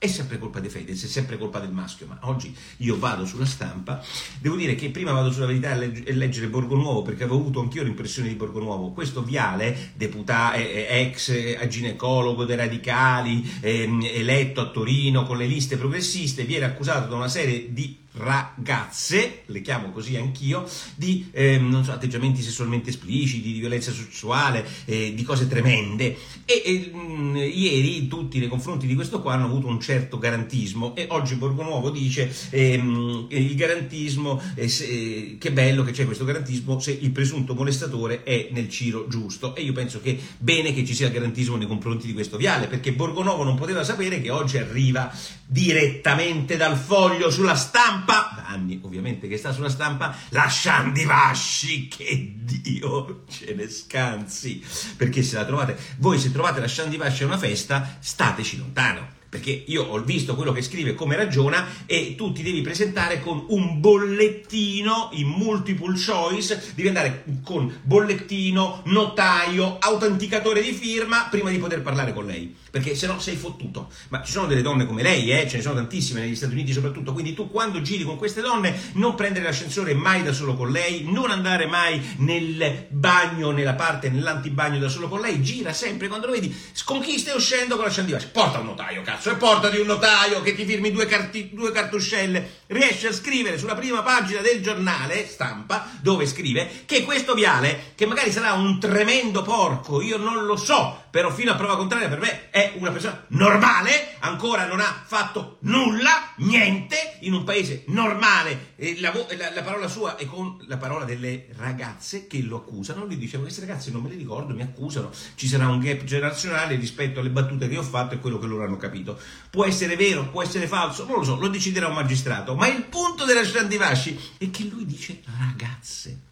è 0.00 0.06
sempre 0.06 0.38
colpa 0.38 0.60
di 0.60 0.70
Fedez, 0.70 1.04
è 1.04 1.06
sempre 1.06 1.36
colpa 1.36 1.58
del 1.58 1.72
maschio, 1.72 2.06
ma 2.06 2.18
oggi 2.22 2.56
io 2.78 2.98
vado 2.98 3.26
sulla 3.26 3.44
stampa, 3.44 4.02
devo 4.40 4.56
dire 4.56 4.74
che 4.74 4.88
prima 4.88 5.12
vado 5.12 5.30
sulla 5.30 5.44
verità 5.44 5.78
e 5.78 6.14
leggere 6.14 6.48
Borgo 6.48 6.74
Nuovo, 6.74 7.02
perché 7.02 7.24
avevo 7.24 7.38
avuto 7.38 7.60
anch'io 7.60 7.82
l'impressione 7.82 8.28
di 8.28 8.34
Borgo 8.34 8.60
Nuovo, 8.60 8.92
questo 8.92 9.22
Viale, 9.22 9.92
deputato, 9.94 10.56
ex 10.56 11.66
ginecologo 11.68 12.46
dei 12.46 12.56
radicali, 12.56 13.46
ehm, 13.60 14.08
eletto 14.10 14.62
a 14.62 14.70
Torino 14.70 15.24
con 15.24 15.36
le 15.36 15.44
liste 15.44 15.76
progressiste, 15.76 16.44
viene 16.44 16.64
accusato 16.64 17.10
da 17.10 17.16
una 17.16 17.28
serie 17.28 17.70
di 17.70 17.99
ragazze, 18.12 19.42
le 19.46 19.60
chiamo 19.60 19.90
così 19.90 20.16
anch'io, 20.16 20.68
di 20.96 21.28
ehm, 21.30 21.82
so, 21.82 21.92
atteggiamenti 21.92 22.42
sessualmente 22.42 22.90
espliciti, 22.90 23.52
di 23.52 23.60
violenza 23.60 23.92
sessuale, 23.92 24.66
eh, 24.86 25.14
di 25.14 25.22
cose 25.22 25.46
tremende. 25.46 26.16
E, 26.44 26.62
e 26.64 26.90
mh, 26.92 27.36
ieri 27.36 28.08
tutti 28.08 28.38
nei 28.38 28.48
confronti 28.48 28.86
di 28.86 28.94
questo 28.94 29.20
qua 29.20 29.34
hanno 29.34 29.44
avuto 29.44 29.68
un 29.68 29.80
certo 29.80 30.18
garantismo 30.18 30.94
e 30.96 31.06
oggi 31.10 31.36
Borgonuovo 31.36 31.90
dice 31.90 32.32
ehm, 32.50 33.26
il 33.28 33.54
garantismo, 33.54 34.40
eh, 34.54 34.68
se, 34.68 34.86
eh, 34.86 35.36
che 35.38 35.52
bello 35.52 35.84
che 35.84 35.92
c'è 35.92 36.04
questo 36.04 36.24
garantismo 36.24 36.80
se 36.80 36.90
il 36.90 37.10
presunto 37.12 37.54
molestatore 37.54 38.24
è 38.24 38.48
nel 38.50 38.68
ciro 38.68 39.06
giusto. 39.08 39.54
E 39.54 39.62
io 39.62 39.72
penso 39.72 40.00
che 40.00 40.18
bene 40.38 40.74
che 40.74 40.84
ci 40.84 40.94
sia 40.94 41.10
garantismo 41.10 41.56
nei 41.56 41.66
confronti 41.68 42.06
di 42.06 42.12
questo 42.12 42.36
viale, 42.36 42.66
perché 42.66 42.92
Borgonovo 42.92 43.44
non 43.44 43.54
poteva 43.54 43.84
sapere 43.84 44.20
che 44.20 44.30
oggi 44.30 44.58
arriva 44.58 45.12
direttamente 45.46 46.56
dal 46.56 46.76
foglio 46.76 47.30
sulla 47.30 47.54
stampa 47.54 47.99
stampa, 48.00 48.32
da 48.34 48.46
anni 48.46 48.80
ovviamente 48.82 49.28
che 49.28 49.36
sta 49.36 49.52
sulla 49.52 49.68
stampa, 49.68 50.14
la 50.30 50.48
Shandi 50.48 51.04
Vasci, 51.04 51.88
che 51.88 52.34
Dio 52.36 53.24
ce 53.30 53.54
ne 53.54 53.68
scansi, 53.68 54.64
perché 54.96 55.22
se 55.22 55.36
la 55.36 55.44
trovate, 55.44 55.76
voi 55.98 56.18
se 56.18 56.32
trovate 56.32 56.60
la 56.60 56.68
Shandi 56.68 56.96
Vasci 56.96 57.22
a 57.22 57.26
una 57.26 57.38
festa, 57.38 57.98
stateci 58.00 58.58
lontano 58.58 59.18
perché 59.30 59.64
io 59.68 59.84
ho 59.84 60.00
visto 60.00 60.34
quello 60.34 60.50
che 60.50 60.60
scrive, 60.60 60.96
come 60.96 61.14
ragiona 61.14 61.64
e 61.86 62.16
tu 62.16 62.32
ti 62.32 62.42
devi 62.42 62.62
presentare 62.62 63.20
con 63.20 63.44
un 63.48 63.80
bollettino 63.80 65.10
in 65.12 65.28
multiple 65.28 65.94
choice, 65.94 66.72
devi 66.74 66.88
andare 66.88 67.24
con 67.44 67.72
bollettino, 67.82 68.82
notaio, 68.86 69.78
autenticatore 69.78 70.60
di 70.60 70.72
firma 70.72 71.28
prima 71.30 71.50
di 71.50 71.58
poter 71.58 71.80
parlare 71.80 72.12
con 72.12 72.26
lei, 72.26 72.52
perché 72.70 72.96
se 72.96 73.06
no 73.06 73.20
sei 73.20 73.36
fottuto. 73.36 73.88
Ma 74.08 74.20
ci 74.24 74.32
sono 74.32 74.48
delle 74.48 74.62
donne 74.62 74.84
come 74.84 75.02
lei, 75.02 75.30
eh? 75.30 75.48
ce 75.48 75.58
ne 75.58 75.62
sono 75.62 75.76
tantissime 75.76 76.22
negli 76.22 76.34
Stati 76.34 76.52
Uniti 76.52 76.72
soprattutto, 76.72 77.12
quindi 77.12 77.32
tu 77.32 77.48
quando 77.48 77.80
giri 77.82 78.02
con 78.02 78.16
queste 78.16 78.40
donne 78.40 78.76
non 78.94 79.14
prendere 79.14 79.44
l'ascensore 79.44 79.94
mai 79.94 80.24
da 80.24 80.32
solo 80.32 80.56
con 80.56 80.72
lei, 80.72 81.04
non 81.08 81.30
andare 81.30 81.66
mai 81.66 82.02
nel 82.18 82.86
bagno, 82.88 83.52
nella 83.52 83.74
parte, 83.74 84.10
nell'antibagno 84.10 84.80
da 84.80 84.88
solo 84.88 85.06
con 85.06 85.20
lei, 85.20 85.40
gira 85.40 85.72
sempre 85.72 86.08
quando 86.08 86.26
lo 86.26 86.32
vedi, 86.32 86.52
con 86.84 87.00
chi 87.00 87.16
stai 87.16 87.36
uscendo 87.36 87.76
con 87.76 87.84
la 87.84 87.90
scendivace, 87.92 88.26
porta 88.26 88.58
un 88.58 88.66
notaio, 88.66 89.02
cazzo 89.02 89.19
cazzo 89.20 89.30
e 89.32 89.36
portati 89.36 89.76
un 89.76 89.86
notaio 89.86 90.40
che 90.40 90.54
ti 90.54 90.64
firmi 90.64 90.90
due, 90.90 91.04
carti, 91.04 91.50
due 91.52 91.70
cartuscelle. 91.72 92.62
Riesce 92.68 93.08
a 93.08 93.12
scrivere 93.12 93.58
sulla 93.58 93.74
prima 93.74 94.02
pagina 94.02 94.40
del 94.40 94.62
giornale 94.62 95.26
stampa, 95.26 95.90
dove 96.00 96.26
scrive 96.26 96.84
che 96.86 97.04
questo 97.04 97.34
viale, 97.34 97.92
che 97.94 98.06
magari 98.06 98.32
sarà 98.32 98.54
un 98.54 98.80
tremendo 98.80 99.42
porco, 99.42 100.00
io 100.00 100.16
non 100.16 100.46
lo 100.46 100.56
so, 100.56 101.04
però 101.10 101.30
fino 101.30 101.50
a 101.50 101.56
prova 101.56 101.76
contraria 101.76 102.08
per 102.08 102.20
me 102.20 102.50
è 102.50 102.74
una 102.76 102.90
persona 102.90 103.24
normale, 103.28 104.16
ancora 104.20 104.66
non 104.66 104.80
ha 104.80 105.02
fatto 105.04 105.58
nulla, 105.62 106.32
niente, 106.36 107.16
in 107.20 107.32
un 107.32 107.44
paese 107.44 107.84
normale, 107.88 108.74
la, 108.98 109.12
la, 109.12 109.52
la, 109.52 109.62
parola 109.62 109.88
sua 109.88 110.16
è 110.16 110.24
con 110.24 110.56
la 110.66 110.76
parola 110.76 111.04
delle 111.04 111.48
ragazze 111.56 112.26
che 112.26 112.40
lo 112.42 112.56
accusano, 112.56 113.04
lui 113.04 113.18
dice 113.18 113.38
queste 113.38 113.60
ragazze 113.60 113.90
non 113.90 114.02
me 114.02 114.08
le 114.08 114.16
ricordo, 114.16 114.54
mi 114.54 114.62
accusano, 114.62 115.10
ci 115.34 115.48
sarà 115.48 115.68
un 115.68 115.80
gap 115.80 116.04
generazionale 116.04 116.76
rispetto 116.76 117.20
alle 117.20 117.30
battute 117.30 117.68
che 117.68 117.76
ho 117.76 117.82
fatto 117.82 118.14
e 118.14 118.18
quello 118.18 118.38
che 118.38 118.46
loro 118.46 118.64
hanno 118.64 118.76
capito. 118.76 119.18
Può 119.50 119.64
essere 119.64 119.96
vero, 119.96 120.28
può 120.28 120.42
essere 120.42 120.66
falso, 120.66 121.04
non 121.04 121.16
lo 121.16 121.24
so, 121.24 121.36
lo 121.36 121.48
deciderà 121.48 121.88
un 121.88 121.94
magistrato, 121.94 122.54
ma 122.54 122.68
il 122.68 122.84
punto 122.84 123.24
della 123.24 123.44
Shandivasci 123.44 124.34
è 124.38 124.50
che 124.50 124.64
lui 124.64 124.86
dice 124.86 125.20
ragazze 125.38 126.28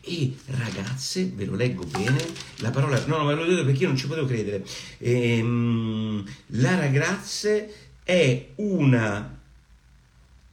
e 0.00 0.34
ragazze, 0.46 1.26
ve 1.26 1.44
lo 1.44 1.54
leggo 1.54 1.84
bene, 1.84 2.18
la 2.56 2.70
parola, 2.70 3.04
no, 3.06 3.18
no, 3.18 3.26
ve 3.26 3.34
lo 3.34 3.46
dico 3.46 3.64
perché 3.64 3.82
io 3.82 3.88
non 3.88 3.96
ci 3.96 4.06
potevo 4.06 4.26
credere, 4.26 4.66
ehm, 4.98 6.24
la 6.46 6.78
ragazze 6.78 7.74
è 8.02 8.48
una 8.56 9.38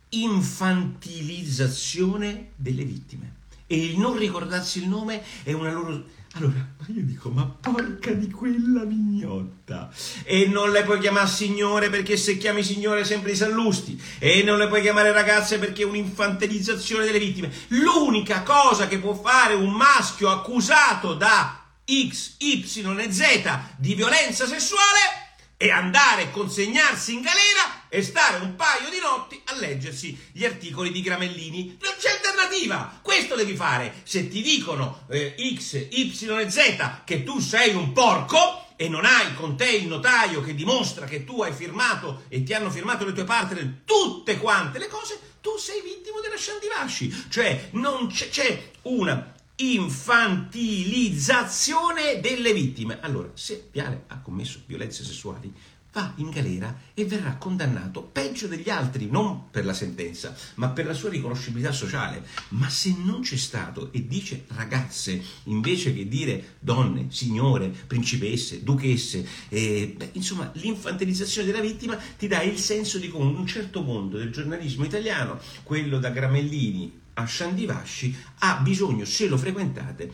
infantilizzazione 0.09 2.49
delle 2.55 2.83
vittime. 2.83 3.33
E 3.67 3.77
il 3.77 3.97
non 3.97 4.17
ricordarsi 4.17 4.81
il 4.81 4.87
nome 4.87 5.21
è 5.43 5.51
una 5.51 5.71
loro 5.71 6.05
allora, 6.33 6.67
io 6.87 7.03
dico, 7.03 7.29
ma 7.29 7.45
porca 7.45 8.11
di 8.11 8.29
quella 8.29 8.83
mignotta! 8.83 9.91
E 10.23 10.47
non 10.47 10.71
le 10.71 10.83
puoi 10.83 10.99
chiamare 10.99 11.27
signore 11.27 11.89
perché 11.89 12.17
se 12.17 12.37
chiami 12.37 12.63
signore 12.63 13.05
sempre 13.05 13.31
i 13.31 13.35
sallusti. 13.35 13.99
E 14.19 14.43
non 14.43 14.57
le 14.57 14.67
puoi 14.67 14.81
chiamare 14.81 15.11
ragazze 15.11 15.57
perché 15.57 15.83
è 15.83 15.85
un'infantilizzazione 15.85 17.05
delle 17.05 17.19
vittime. 17.19 17.51
L'unica 17.69 18.43
cosa 18.43 18.87
che 18.87 18.99
può 18.99 19.13
fare 19.13 19.53
un 19.53 19.71
maschio 19.71 20.29
accusato 20.29 21.13
da 21.13 21.63
X, 21.85 22.35
Y 22.39 22.65
e 22.99 23.11
Z 23.11 23.59
di 23.77 23.95
violenza 23.95 24.45
sessuale 24.45 25.26
è 25.57 25.69
andare 25.69 26.23
a 26.23 26.29
consegnarsi 26.29 27.15
in 27.15 27.21
galera 27.21 27.89
e 27.89 28.03
stare 28.03 28.37
un 28.43 28.55
paio 28.55 28.89
di 28.91 28.99
notti 28.99 29.41
a 29.45 29.55
leggersi 29.55 30.29
gli 30.31 30.45
articoli 30.45 30.91
di 30.91 31.01
Gramellini. 31.01 31.77
Non 31.81 31.93
c'è 31.97 32.11
alternativa! 32.11 32.99
Questo 33.01 33.35
devi 33.35 33.55
fare. 33.55 34.01
Se 34.03 34.27
ti 34.27 34.43
dicono 34.43 35.05
eh, 35.09 35.35
X, 35.55 35.87
Y 35.89 36.13
e 36.39 36.49
Z 36.51 37.01
che 37.03 37.23
tu 37.23 37.39
sei 37.39 37.73
un 37.73 37.91
porco 37.91 38.65
e 38.75 38.87
non 38.87 39.05
hai 39.05 39.33
con 39.33 39.57
te 39.57 39.69
il 39.71 39.87
notaio 39.87 40.43
che 40.43 40.53
dimostra 40.53 41.07
che 41.07 41.23
tu 41.23 41.41
hai 41.41 41.51
firmato 41.51 42.25
e 42.27 42.43
ti 42.43 42.53
hanno 42.53 42.69
firmato 42.69 43.05
le 43.05 43.13
tue 43.13 43.23
partner 43.23 43.81
tutte 43.83 44.37
quante 44.37 44.77
le 44.77 44.87
cose, 44.87 45.19
tu 45.41 45.57
sei 45.57 45.81
vittima 45.81 46.19
della 46.21 46.37
Shandivasci. 46.37 47.25
Cioè, 47.29 47.69
non 47.71 48.07
c'è, 48.11 48.29
c'è 48.29 48.71
una 48.83 49.33
infantilizzazione 49.57 52.21
delle 52.21 52.53
vittime. 52.53 52.99
Allora, 53.01 53.29
se 53.33 53.67
Viale 53.71 54.03
ha 54.07 54.19
commesso 54.19 54.61
violenze 54.65 55.03
sessuali, 55.03 55.53
va 55.97 56.13
in 56.17 56.29
galera 56.29 56.79
e 56.93 57.05
verrà 57.05 57.37
condannato 57.37 58.03
peggio 58.03 58.45
degli 58.45 58.69
altri, 58.69 59.07
non 59.09 59.49
per 59.49 59.65
la 59.65 59.73
sentenza, 59.73 60.35
ma 60.55 60.69
per 60.69 60.85
la 60.85 60.93
sua 60.93 61.09
riconoscibilità 61.09 61.71
sociale. 61.71 62.23
Ma 62.49 62.69
se 62.69 62.95
non 63.03 63.21
c'è 63.21 63.35
stato 63.35 63.91
e 63.91 64.07
dice 64.07 64.45
ragazze 64.49 65.19
invece 65.45 65.95
che 65.95 66.07
dire 66.07 66.57
donne, 66.59 67.07
signore, 67.09 67.69
principesse, 67.69 68.63
duchesse, 68.63 69.27
eh, 69.49 69.95
beh, 69.97 70.11
insomma 70.13 70.51
l'infantilizzazione 70.53 71.47
della 71.47 71.61
vittima 71.61 71.95
ti 71.95 72.27
dà 72.27 72.43
il 72.43 72.59
senso 72.59 72.99
di 72.99 73.09
come 73.09 73.35
un 73.35 73.47
certo 73.47 73.81
mondo 73.81 74.17
del 74.17 74.31
giornalismo 74.31 74.85
italiano, 74.85 75.39
quello 75.63 75.97
da 75.97 76.11
Gramellini 76.11 77.05
a 77.17 77.25
Shandivasci 77.25 78.15
ha 78.39 78.59
bisogno, 78.61 79.05
se 79.05 79.27
lo 79.27 79.37
frequentate, 79.37 80.11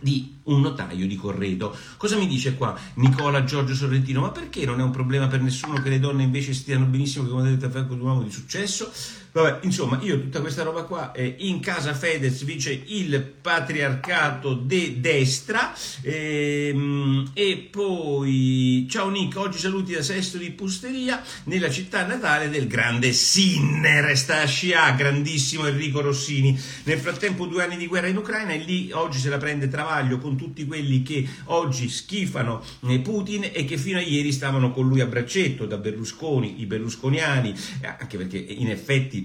di 0.00 0.36
un 0.44 0.60
notaio 0.60 1.06
di 1.06 1.16
Corredo. 1.16 1.76
Cosa 1.96 2.16
mi 2.16 2.26
dice 2.26 2.54
qua 2.54 2.78
Nicola 2.94 3.44
Giorgio 3.44 3.74
Sorrentino? 3.74 4.20
Ma 4.20 4.30
perché 4.30 4.64
non 4.64 4.80
è 4.80 4.82
un 4.82 4.90
problema 4.90 5.26
per 5.26 5.40
nessuno 5.40 5.80
che 5.80 5.90
le 5.90 6.00
donne 6.00 6.22
invece 6.22 6.54
stiano 6.54 6.86
benissimo 6.86 7.24
che 7.24 7.50
detto 7.50 7.66
a 7.66 7.70
fianco 7.70 7.94
di 7.94 8.00
un 8.00 8.06
uomo 8.06 8.22
di 8.22 8.30
successo? 8.30 8.90
Vabbè, 9.32 9.60
insomma, 9.62 10.00
io 10.02 10.20
tutta 10.20 10.40
questa 10.40 10.64
roba 10.64 10.82
qua, 10.82 11.12
eh, 11.12 11.36
in 11.38 11.60
casa 11.60 11.94
Fedez 11.94 12.42
vince 12.42 12.82
il 12.86 13.20
patriarcato 13.20 14.54
de 14.54 14.98
destra 14.98 15.72
ehm, 16.02 17.30
e 17.32 17.68
poi, 17.70 18.88
ciao 18.90 19.08
Nick, 19.08 19.36
oggi 19.36 19.58
saluti 19.58 19.92
da 19.92 20.02
Sesto 20.02 20.36
di 20.36 20.50
Pusteria 20.50 21.22
nella 21.44 21.70
città 21.70 22.04
natale 22.04 22.50
del 22.50 22.66
grande 22.66 23.12
Sinner, 23.12 24.16
sta 24.16 24.40
a 24.40 24.46
Scia, 24.46 24.90
grandissimo 24.92 25.64
Enrico 25.66 26.00
Rossini. 26.00 26.58
Nel 26.84 26.98
frattempo 26.98 27.46
due 27.46 27.62
anni 27.62 27.76
di 27.76 27.86
guerra 27.86 28.08
in 28.08 28.16
Ucraina 28.16 28.52
e 28.52 28.58
lì 28.58 28.90
oggi 28.90 29.20
se 29.20 29.28
la 29.28 29.38
prende 29.38 29.68
Travaglio 29.68 30.18
con 30.18 30.36
tutti 30.36 30.66
quelli 30.66 31.02
che 31.02 31.24
oggi 31.44 31.88
schifano 31.88 32.64
eh, 32.88 32.98
Putin 32.98 33.48
e 33.52 33.64
che 33.64 33.76
fino 33.76 33.98
a 33.98 34.02
ieri 34.02 34.32
stavano 34.32 34.72
con 34.72 34.88
lui 34.88 35.00
a 35.00 35.06
braccetto, 35.06 35.66
da 35.66 35.76
Berlusconi, 35.76 36.60
i 36.60 36.66
berlusconiani, 36.66 37.54
anche 37.82 38.16
perché 38.16 38.38
in 38.38 38.70
effetti 38.70 39.18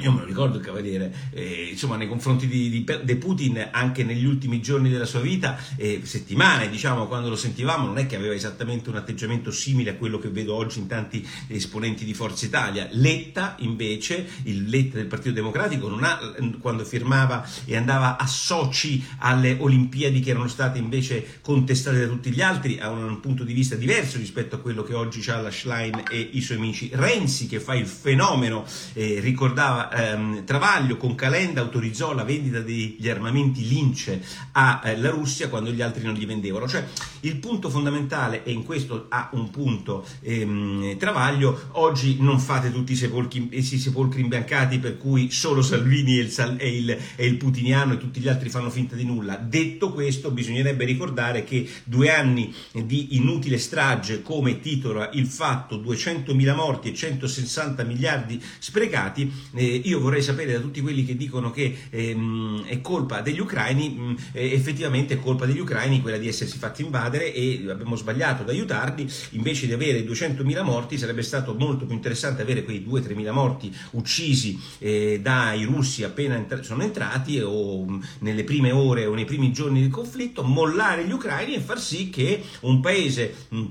io 0.00 0.12
me 0.12 0.20
lo 0.20 0.26
ricordo 0.26 0.58
il 0.58 0.62
Cavaliere, 0.62 1.30
eh, 1.30 1.68
insomma, 1.70 1.96
nei 1.96 2.06
confronti 2.06 2.46
di, 2.46 2.68
di, 2.68 2.86
di, 3.02 3.16
Putin, 3.16 3.68
anche 3.70 4.04
negli 4.04 4.26
ultimi 4.26 4.60
giorni 4.60 4.90
della 4.90 5.06
sua 5.06 5.20
vita, 5.20 5.58
eh, 5.76 6.02
settimane, 6.04 6.68
diciamo, 6.68 7.06
quando 7.06 7.30
lo 7.30 7.34
sentivamo, 7.36 7.86
non 7.86 7.96
è 7.96 8.04
che 8.04 8.14
aveva 8.14 8.34
esattamente 8.34 8.90
un 8.90 8.96
atteggiamento 8.96 9.50
simile 9.50 9.90
a 9.90 9.94
quello 9.94 10.18
che 10.18 10.28
vedo 10.28 10.54
oggi 10.54 10.80
in 10.80 10.86
tanti 10.86 11.26
esponenti 11.48 12.04
di 12.04 12.12
Forza 12.12 12.44
Italia. 12.44 12.88
Letta, 12.90 13.56
invece, 13.60 14.28
il 14.42 14.68
Letta 14.68 14.98
del 14.98 15.06
Partito 15.06 15.32
Democratico, 15.32 15.88
ha, 15.88 16.18
quando 16.60 16.84
firmava 16.84 17.48
e 17.64 17.74
andava 17.74 18.18
a 18.18 18.26
soci 18.26 19.02
alle 19.20 19.56
Olimpiadi 19.58 20.20
che 20.20 20.28
erano 20.28 20.48
state 20.48 20.76
invece 20.76 21.38
contestate 21.40 22.00
da 22.00 22.06
tutti 22.06 22.30
gli 22.30 22.42
altri, 22.42 22.78
ha 22.78 22.90
un, 22.90 23.02
un 23.02 23.20
punto 23.20 23.44
di 23.44 23.54
vista 23.54 23.76
diverso 23.76 24.18
rispetto 24.18 24.56
a 24.56 24.58
quello 24.58 24.82
che 24.82 24.92
oggi 24.92 25.24
ha 25.30 25.40
la 25.40 25.50
Schlein 25.50 26.02
e 26.10 26.18
i 26.32 26.42
suoi 26.42 26.58
amici. 26.58 26.90
Renzi, 26.92 27.46
che 27.46 27.60
fa 27.60 27.74
il 27.74 27.86
fenomeno, 27.86 28.66
eh, 28.92 29.20
ricordava 29.20 29.84
ehm, 29.92 30.44
Travaglio 30.44 30.96
con 30.96 31.14
Calenda 31.14 31.60
autorizzò 31.60 32.12
la 32.12 32.24
vendita 32.24 32.60
degli 32.60 33.08
armamenti 33.08 33.66
Lince 33.66 34.22
alla 34.52 34.82
eh, 34.82 35.10
Russia 35.10 35.48
quando 35.48 35.70
gli 35.70 35.82
altri 35.82 36.04
non 36.04 36.14
li 36.14 36.24
vendevano. 36.24 36.68
Cioè 36.68 36.86
il 37.20 37.36
punto 37.36 37.70
fondamentale, 37.70 38.44
e 38.44 38.52
in 38.52 38.64
questo 38.64 39.06
ha 39.08 39.30
un 39.32 39.50
punto 39.50 40.06
ehm, 40.20 40.96
Travaglio, 40.96 41.68
oggi 41.72 42.16
non 42.20 42.38
fate 42.38 42.72
tutti 42.72 42.92
i 42.92 42.96
sepolcri, 42.96 43.48
i 43.50 43.62
sepolcri 43.62 44.20
imbiancati 44.20 44.78
per 44.78 44.96
cui 44.98 45.30
solo 45.30 45.62
Salvini 45.62 46.18
e 46.18 46.22
il, 46.22 46.56
e, 46.58 46.76
il, 46.76 46.98
e 47.16 47.26
il 47.26 47.36
putiniano 47.36 47.94
e 47.94 47.98
tutti 47.98 48.20
gli 48.20 48.28
altri 48.28 48.48
fanno 48.48 48.70
finta 48.70 48.94
di 48.94 49.04
nulla. 49.04 49.36
Detto 49.36 49.92
questo, 49.92 50.30
bisognerebbe 50.30 50.84
ricordare 50.84 51.44
che 51.44 51.68
due 51.84 52.10
anni 52.10 52.54
di 52.72 53.16
inutile 53.16 53.58
strage, 53.58 54.22
come 54.22 54.60
titola 54.60 55.10
il 55.12 55.26
fatto 55.26 55.76
200.000 55.76 56.54
morti 56.54 56.90
e 56.90 56.94
160 56.94 57.82
miliardi 57.84 58.42
sprecati, 58.58 59.32
eh, 59.54 59.75
io 59.84 60.00
vorrei 60.00 60.22
sapere 60.22 60.52
da 60.52 60.60
tutti 60.60 60.80
quelli 60.80 61.04
che 61.04 61.16
dicono 61.16 61.50
che 61.50 61.76
ehm, 61.90 62.64
è 62.64 62.80
colpa 62.80 63.20
degli 63.20 63.40
ucraini, 63.40 63.88
mh, 63.90 64.02
mm, 64.02 64.14
effettivamente 64.32 65.14
è 65.14 65.20
colpa 65.20 65.46
degli 65.46 65.60
ucraini 65.60 66.00
quella 66.00 66.18
di 66.18 66.28
essersi 66.28 66.58
fatti 66.58 66.82
invadere 66.82 67.32
e 67.32 67.64
abbiamo 67.68 67.96
sbagliato 67.96 68.42
ad 68.42 68.48
aiutarli, 68.48 69.08
invece 69.30 69.66
di 69.66 69.72
avere 69.72 70.04
200.000 70.04 70.62
morti 70.62 70.98
sarebbe 70.98 71.22
stato 71.22 71.54
molto 71.54 71.86
più 71.86 71.94
interessante 71.94 72.42
avere 72.42 72.64
quei 72.64 72.84
2-3.000 72.86 73.32
morti 73.32 73.74
uccisi 73.92 74.58
eh, 74.78 75.20
dai 75.22 75.64
russi 75.64 76.04
appena 76.04 76.36
entra- 76.36 76.62
sono 76.62 76.82
entrati 76.82 77.38
o 77.40 77.84
mh, 77.84 77.92
mm, 77.92 78.00
nelle 78.20 78.44
prime 78.44 78.72
ore 78.72 79.06
o 79.06 79.14
nei 79.14 79.24
primi 79.24 79.52
giorni 79.52 79.80
del 79.80 79.90
conflitto, 79.90 80.42
mollare 80.42 81.06
gli 81.06 81.12
ucraini 81.12 81.54
e 81.54 81.60
far 81.60 81.80
sì 81.80 82.10
che 82.10 82.42
un 82.60 82.80
paese 82.80 83.34
mh, 83.48 83.64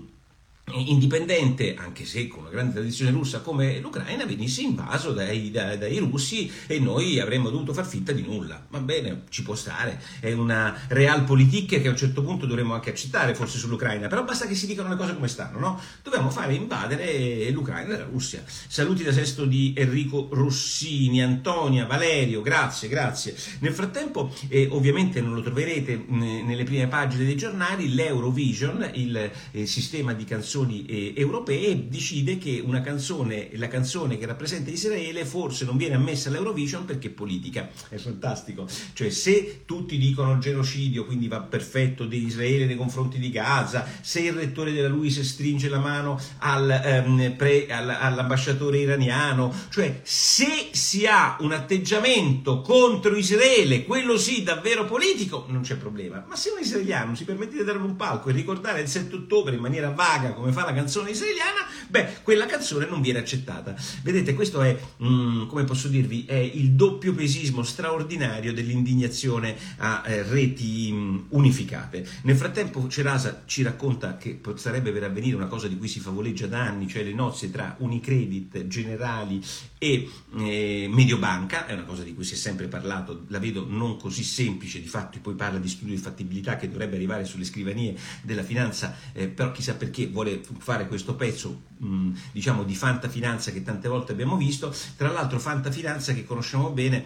indipendente, 0.76 1.76
anche 1.76 2.06
se 2.06 2.28
con 2.28 2.42
una 2.42 2.50
grande 2.50 2.74
tradizione 2.74 3.12
russa 3.12 3.40
come 3.40 3.80
l'Ucraina, 3.80 4.26
venisse 4.26 4.62
invaso 4.62 5.12
dai, 5.12 5.52
dai, 5.52 5.78
dai, 5.78 5.98
russi 5.98 6.52
e 6.68 6.80
noi 6.80 7.20
avremmo 7.20 7.50
dovuto 7.50 7.74
far 7.74 7.86
finta 7.86 8.12
di 8.12 8.22
nulla. 8.22 8.66
Va 8.70 8.80
bene, 8.80 9.24
ci 9.30 9.44
può 9.44 9.56
stare, 9.56 10.02
è 10.20 10.32
una 10.34 10.76
realpolitik 10.88 11.82
che 11.82 11.88
a 11.88 11.92
un 11.92 11.98
certo 11.98 12.24
punto 12.24 12.46
dovremmo 12.46 12.74
anche 12.74 12.90
accettare 12.90 13.36
forse 13.36 13.58
sull'Ucraina, 13.58 14.08
però 14.08 14.24
basta 14.24 14.48
che 14.48 14.56
si 14.56 14.66
dicano 14.68 14.90
le 14.90 14.96
cose 14.96 15.14
come 15.14 15.28
stanno, 15.28 15.60
no? 15.60 15.80
Dobbiamo 16.04 16.30
fare 16.30 16.54
invadere 16.54 17.50
l'Ucraina 17.52 17.96
e 17.96 17.98
la 17.98 18.06
Russia. 18.06 18.44
Saluti 18.46 19.04
da 19.04 19.12
Sesto 19.12 19.46
di 19.46 19.74
Enrico 19.76 20.28
Rossini, 20.32 21.22
Antonia, 21.22 21.86
Valerio, 21.86 22.42
grazie, 22.42 22.88
grazie. 22.88 23.36
Nel 23.60 23.74
frattempo, 23.74 24.34
eh, 24.50 24.68
ovviamente 24.72 25.22
non 25.22 25.34
lo 25.34 25.42
troverete 25.42 25.96
mh, 25.98 26.46
nelle 26.46 26.64
prime 26.64 26.88
pagine 26.88 27.26
dei 27.26 27.36
giornali, 27.36 27.94
l'Eurovision, 27.94 28.90
il 28.94 29.32
eh, 29.52 29.66
sistema 29.66 30.14
di 30.14 30.24
canzoni 30.26 30.65
canzoni 30.66 30.86
eh, 30.86 31.14
europee 31.16 31.88
decide 31.88 32.38
che 32.38 32.62
una 32.64 32.82
canzone, 32.82 33.50
la 33.54 33.68
canzone 33.68 34.18
che 34.18 34.26
rappresenta 34.26 34.72
Israele 34.72 35.26
forse 35.26 35.66
non 35.66 35.78
viene 35.78 35.96
ammessa 35.96 36.30
all'Eurovision 36.30 36.86
perché 36.86 37.08
è 37.08 37.12
politica. 37.12 37.70
È 37.88 37.98
fantastico. 37.98 38.68
Cioè 38.94 39.10
se 39.10 39.64
tutti 39.66 39.98
dicono 39.98 40.38
genocidio, 40.40 41.06
quindi 41.06 41.28
va 41.28 41.42
perfetto 41.42 42.06
di 42.06 42.26
Israele 42.26 42.66
nei 42.66 42.76
confronti 42.76 43.20
di 43.20 43.30
Gaza, 43.30 43.88
se 44.02 44.22
il 44.22 44.34
rettore 44.34 44.72
della 44.72 44.88
Luis 44.88 45.22
stringe 45.22 45.70
la 45.70 45.80
mano 45.80 46.20
al, 46.40 46.70
ehm, 46.70 47.36
pre, 47.36 47.68
all, 47.68 47.90
all'ambasciatore 47.90 48.80
iraniano, 48.80 49.54
cioè 49.70 50.00
se 50.04 50.70
si 50.72 51.06
ha 51.06 51.38
un 51.40 51.52
atteggiamento 51.52 52.62
contro 52.62 53.16
Israele, 53.16 53.86
quello 53.86 54.18
sì 54.18 54.44
davvero 54.44 54.86
politico, 54.86 55.46
non 55.50 55.62
c'è 55.62 55.76
problema. 55.76 56.24
Ma 56.28 56.36
se 56.36 56.50
un 56.50 56.62
israeliano 56.62 57.16
si 57.16 57.26
permette 57.26 57.58
di 57.58 57.64
dare 57.64 57.78
un 57.78 57.96
palco 57.96 58.30
e 58.30 58.34
ricordare 58.34 58.82
il 58.82 58.88
7 58.88 59.16
ottobre 59.16 59.56
in 59.56 59.62
maniera 59.62 59.92
vaga, 59.92 60.34
come 60.46 60.56
fa 60.56 60.64
la 60.64 60.74
canzone 60.74 61.10
israeliana, 61.10 61.66
beh, 61.88 62.22
quella 62.22 62.46
canzone 62.46 62.86
non 62.86 63.02
viene 63.02 63.18
accettata. 63.18 63.76
Vedete, 64.04 64.36
questo 64.36 64.62
è, 64.62 64.78
mm, 65.04 65.48
come 65.48 65.64
posso 65.64 65.88
dirvi, 65.88 66.26
è 66.26 66.36
il 66.36 66.74
doppio 66.74 67.16
pesismo 67.16 67.64
straordinario 67.64 68.54
dell'indignazione 68.54 69.56
a 69.78 70.04
eh, 70.06 70.22
reti 70.22 70.92
mm, 70.92 71.18
unificate. 71.30 72.08
Nel 72.24 72.36
frattempo 72.36 72.88
Cerasa 72.88 73.42
ci 73.48 73.64
racconta 73.64 74.18
che 74.18 74.36
potrebbe 74.36 74.92
per 74.92 75.06
avvenire 75.06 75.36
una 75.36 75.48
cosa 75.48 75.68
di 75.68 75.78
cui 75.80 75.88
si 75.88 76.00
favoleggia 76.00 76.46
da 76.46 76.62
anni, 76.62 76.88
cioè 76.88 77.04
le 77.04 77.14
nozze 77.14 77.50
tra 77.50 77.76
Unicredit, 77.80 78.68
Generali 78.68 79.42
e 79.80 80.08
eh, 80.38 80.88
Mediobanca, 80.92 81.66
è 81.66 81.74
una 81.74 81.86
cosa 81.86 82.04
di 82.04 82.14
cui 82.14 82.24
si 82.24 82.36
è 82.36 82.38
sempre 82.38 82.68
parlato, 82.68 83.24
la 83.30 83.40
vedo 83.40 83.66
non 83.68 83.98
così 83.98 84.24
semplice, 84.24 84.80
di 84.80 84.88
fatto 84.88 85.18
poi 85.22 85.34
parla 85.34 85.58
di 85.58 85.70
studio 85.70 85.96
di 85.96 86.02
fattibilità 86.02 86.56
che 86.56 86.70
dovrebbe 86.70 86.98
arrivare 86.98 87.26
sulle 87.26 87.46
scrivanie 87.46 87.96
della 88.22 88.44
finanza, 88.44 88.96
eh, 89.12 89.28
però 89.28 89.52
chissà 89.52 89.74
perché 89.74 90.06
vuole 90.06 90.34
fare 90.58 90.88
questo 90.88 91.16
pezzo 91.16 91.62
mh, 91.78 92.12
diciamo 92.32 92.64
di 92.64 92.76
fantafinanza 92.76 93.52
che 93.52 93.64
tante 93.64 93.88
volte 93.88 94.12
abbiamo 94.12 94.38
visto, 94.38 94.74
tra 94.98 95.12
l'altro 95.12 95.40
fantafinanza 95.40 96.14
che 96.14 96.26
conosciamo 96.26 96.70
bene 96.70 97.06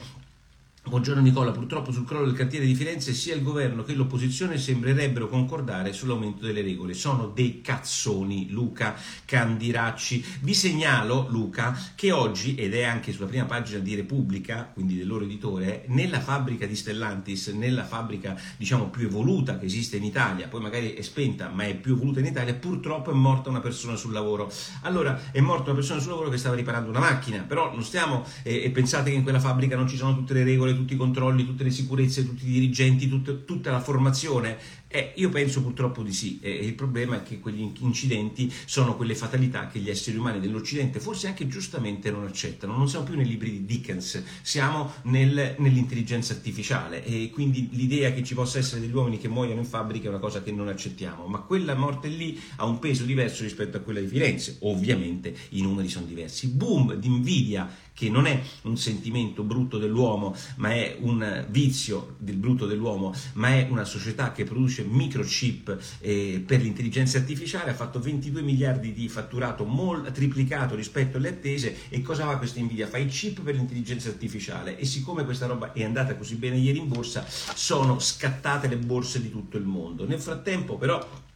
Buongiorno 0.81 1.21
Nicola, 1.21 1.51
purtroppo 1.51 1.91
sul 1.91 2.05
crollo 2.05 2.25
del 2.25 2.35
cantiere 2.35 2.65
di 2.65 2.73
Firenze 2.73 3.13
sia 3.13 3.35
il 3.35 3.43
governo 3.43 3.83
che 3.83 3.93
l'opposizione 3.93 4.57
sembrerebbero 4.57 5.27
concordare 5.27 5.91
sull'aumento 5.91 6.45
delle 6.45 6.61
regole. 6.61 6.93
Sono 6.93 7.27
dei 7.27 7.59
cazzoni, 7.61 8.49
Luca 8.49 8.95
Candiracci. 9.25 10.23
Vi 10.39 10.53
segnalo, 10.53 11.27
Luca, 11.29 11.77
che 11.93 12.11
oggi, 12.11 12.55
ed 12.55 12.73
è 12.73 12.83
anche 12.83 13.11
sulla 13.11 13.27
prima 13.27 13.43
pagina 13.43 13.79
di 13.79 13.93
Repubblica, 13.93 14.71
quindi 14.73 14.97
del 14.97 15.05
loro 15.05 15.25
editore, 15.25 15.83
nella 15.89 16.21
fabbrica 16.21 16.65
di 16.65 16.75
Stellantis, 16.75 17.49
nella 17.49 17.83
fabbrica 17.83 18.39
diciamo 18.57 18.85
più 18.87 19.05
evoluta 19.05 19.59
che 19.59 19.65
esiste 19.65 19.97
in 19.97 20.05
Italia, 20.05 20.47
poi 20.47 20.61
magari 20.61 20.93
è 20.93 21.01
spenta 21.01 21.49
ma 21.49 21.65
è 21.65 21.75
più 21.75 21.93
evoluta 21.93 22.21
in 22.21 22.25
Italia, 22.25 22.55
purtroppo 22.55 23.11
è 23.11 23.13
morta 23.13 23.49
una 23.49 23.59
persona 23.59 23.97
sul 23.97 24.13
lavoro. 24.13 24.51
Allora, 24.83 25.29
è 25.31 25.41
morta 25.41 25.65
una 25.65 25.79
persona 25.79 25.99
sul 25.99 26.11
lavoro 26.11 26.29
che 26.29 26.37
stava 26.37 26.55
riparando 26.55 26.89
una 26.89 26.99
macchina, 26.99 27.43
però 27.43 27.71
non 27.71 27.83
stiamo, 27.83 28.25
eh, 28.43 28.63
e 28.63 28.71
pensate 28.71 29.11
che 29.11 29.17
in 29.17 29.23
quella 29.23 29.41
fabbrica 29.41 29.75
non 29.75 29.87
ci 29.87 29.97
sono 29.97 30.15
tutte 30.15 30.33
le 30.33 30.43
regole, 30.45 30.68
tutti 30.75 30.93
i 30.93 30.97
controlli, 30.97 31.45
tutte 31.45 31.63
le 31.63 31.71
sicurezze, 31.71 32.25
tutti 32.25 32.47
i 32.47 32.51
dirigenti, 32.51 33.07
tutte, 33.07 33.45
tutta 33.45 33.71
la 33.71 33.79
formazione 33.79 34.57
eh, 34.91 35.13
io 35.17 35.29
penso 35.29 35.61
purtroppo 35.61 36.01
di 36.01 36.11
sì, 36.11 36.39
e 36.41 36.49
il 36.49 36.73
problema 36.73 37.17
è 37.17 37.23
che 37.23 37.39
quegli 37.39 37.71
incidenti 37.79 38.51
sono 38.65 38.95
quelle 38.95 39.13
fatalità 39.13 39.67
che 39.67 39.77
gli 39.77 39.89
esseri 39.89 40.17
umani 40.17 40.39
dell'Occidente 40.39 40.99
forse 40.99 41.27
anche 41.27 41.47
giustamente 41.47 42.09
non 42.09 42.25
accettano. 42.25 42.75
Non 42.75 42.89
siamo 42.89 43.05
più 43.05 43.15
nei 43.15 43.27
libri 43.27 43.51
di 43.51 43.65
Dickens, 43.65 44.23
siamo 44.41 44.93
nel, 45.03 45.55
nell'intelligenza 45.59 46.33
artificiale 46.33 47.05
e 47.05 47.29
quindi 47.31 47.69
l'idea 47.71 48.11
che 48.11 48.23
ci 48.23 48.33
possa 48.33 48.57
essere 48.57 48.81
degli 48.81 48.93
uomini 48.93 49.19
che 49.19 49.27
muoiono 49.27 49.59
in 49.59 49.65
fabbrica 49.65 50.07
è 50.07 50.09
una 50.09 50.17
cosa 50.17 50.41
che 50.41 50.51
non 50.51 50.67
accettiamo, 50.67 51.27
ma 51.27 51.39
quella 51.39 51.75
morte 51.75 52.07
lì 52.07 52.39
ha 52.55 52.65
un 52.65 52.79
peso 52.79 53.03
diverso 53.03 53.43
rispetto 53.43 53.77
a 53.77 53.81
quella 53.81 53.99
di 53.99 54.07
Firenze, 54.07 54.57
ovviamente 54.61 55.35
i 55.49 55.61
numeri 55.61 55.87
sono 55.87 56.07
diversi. 56.07 56.47
Boom 56.47 56.95
di 56.95 57.07
invidia 57.07 57.69
che 57.99 58.09
non 58.09 58.27
è 58.27 58.41
un 58.61 58.77
sentimento 58.77 59.43
brutto 59.43 59.77
dell'uomo, 59.77 60.33
ma 60.55 60.73
è 60.73 60.95
un 61.01 61.45
vizio 61.49 62.15
del 62.17 62.37
brutto 62.37 62.65
dell'uomo, 62.65 63.13
ma 63.33 63.49
è 63.49 63.67
una 63.69 63.83
società 63.83 64.31
che 64.31 64.45
produce 64.45 64.78
produce 64.79 64.83
microchip 64.87 65.77
eh, 65.99 66.43
per 66.45 66.61
l'intelligenza 66.61 67.17
artificiale, 67.17 67.71
ha 67.71 67.75
fatto 67.75 67.99
22 67.99 68.41
miliardi 68.41 68.93
di 68.93 69.07
fatturato, 69.09 69.65
mol, 69.65 70.11
triplicato 70.11 70.75
rispetto 70.75 71.17
alle 71.17 71.29
attese 71.29 71.89
e 71.89 72.01
cosa 72.01 72.25
fa 72.25 72.37
questa 72.37 72.59
Nvidia? 72.59 72.87
Fa 72.87 72.97
i 72.97 73.07
chip 73.07 73.41
per 73.41 73.55
l'intelligenza 73.55 74.09
artificiale 74.09 74.77
e 74.77 74.85
siccome 74.85 75.25
questa 75.25 75.45
roba 75.45 75.73
è 75.73 75.83
andata 75.83 76.15
così 76.15 76.35
bene 76.35 76.57
ieri 76.57 76.79
in 76.79 76.87
borsa, 76.87 77.25
sono 77.27 77.99
scattate 77.99 78.67
le 78.67 78.77
borse 78.77 79.21
di 79.21 79.29
tutto 79.29 79.57
il 79.57 79.65
mondo. 79.65 80.05
Nel 80.05 80.19
frattempo 80.19 80.77
però 80.77 81.27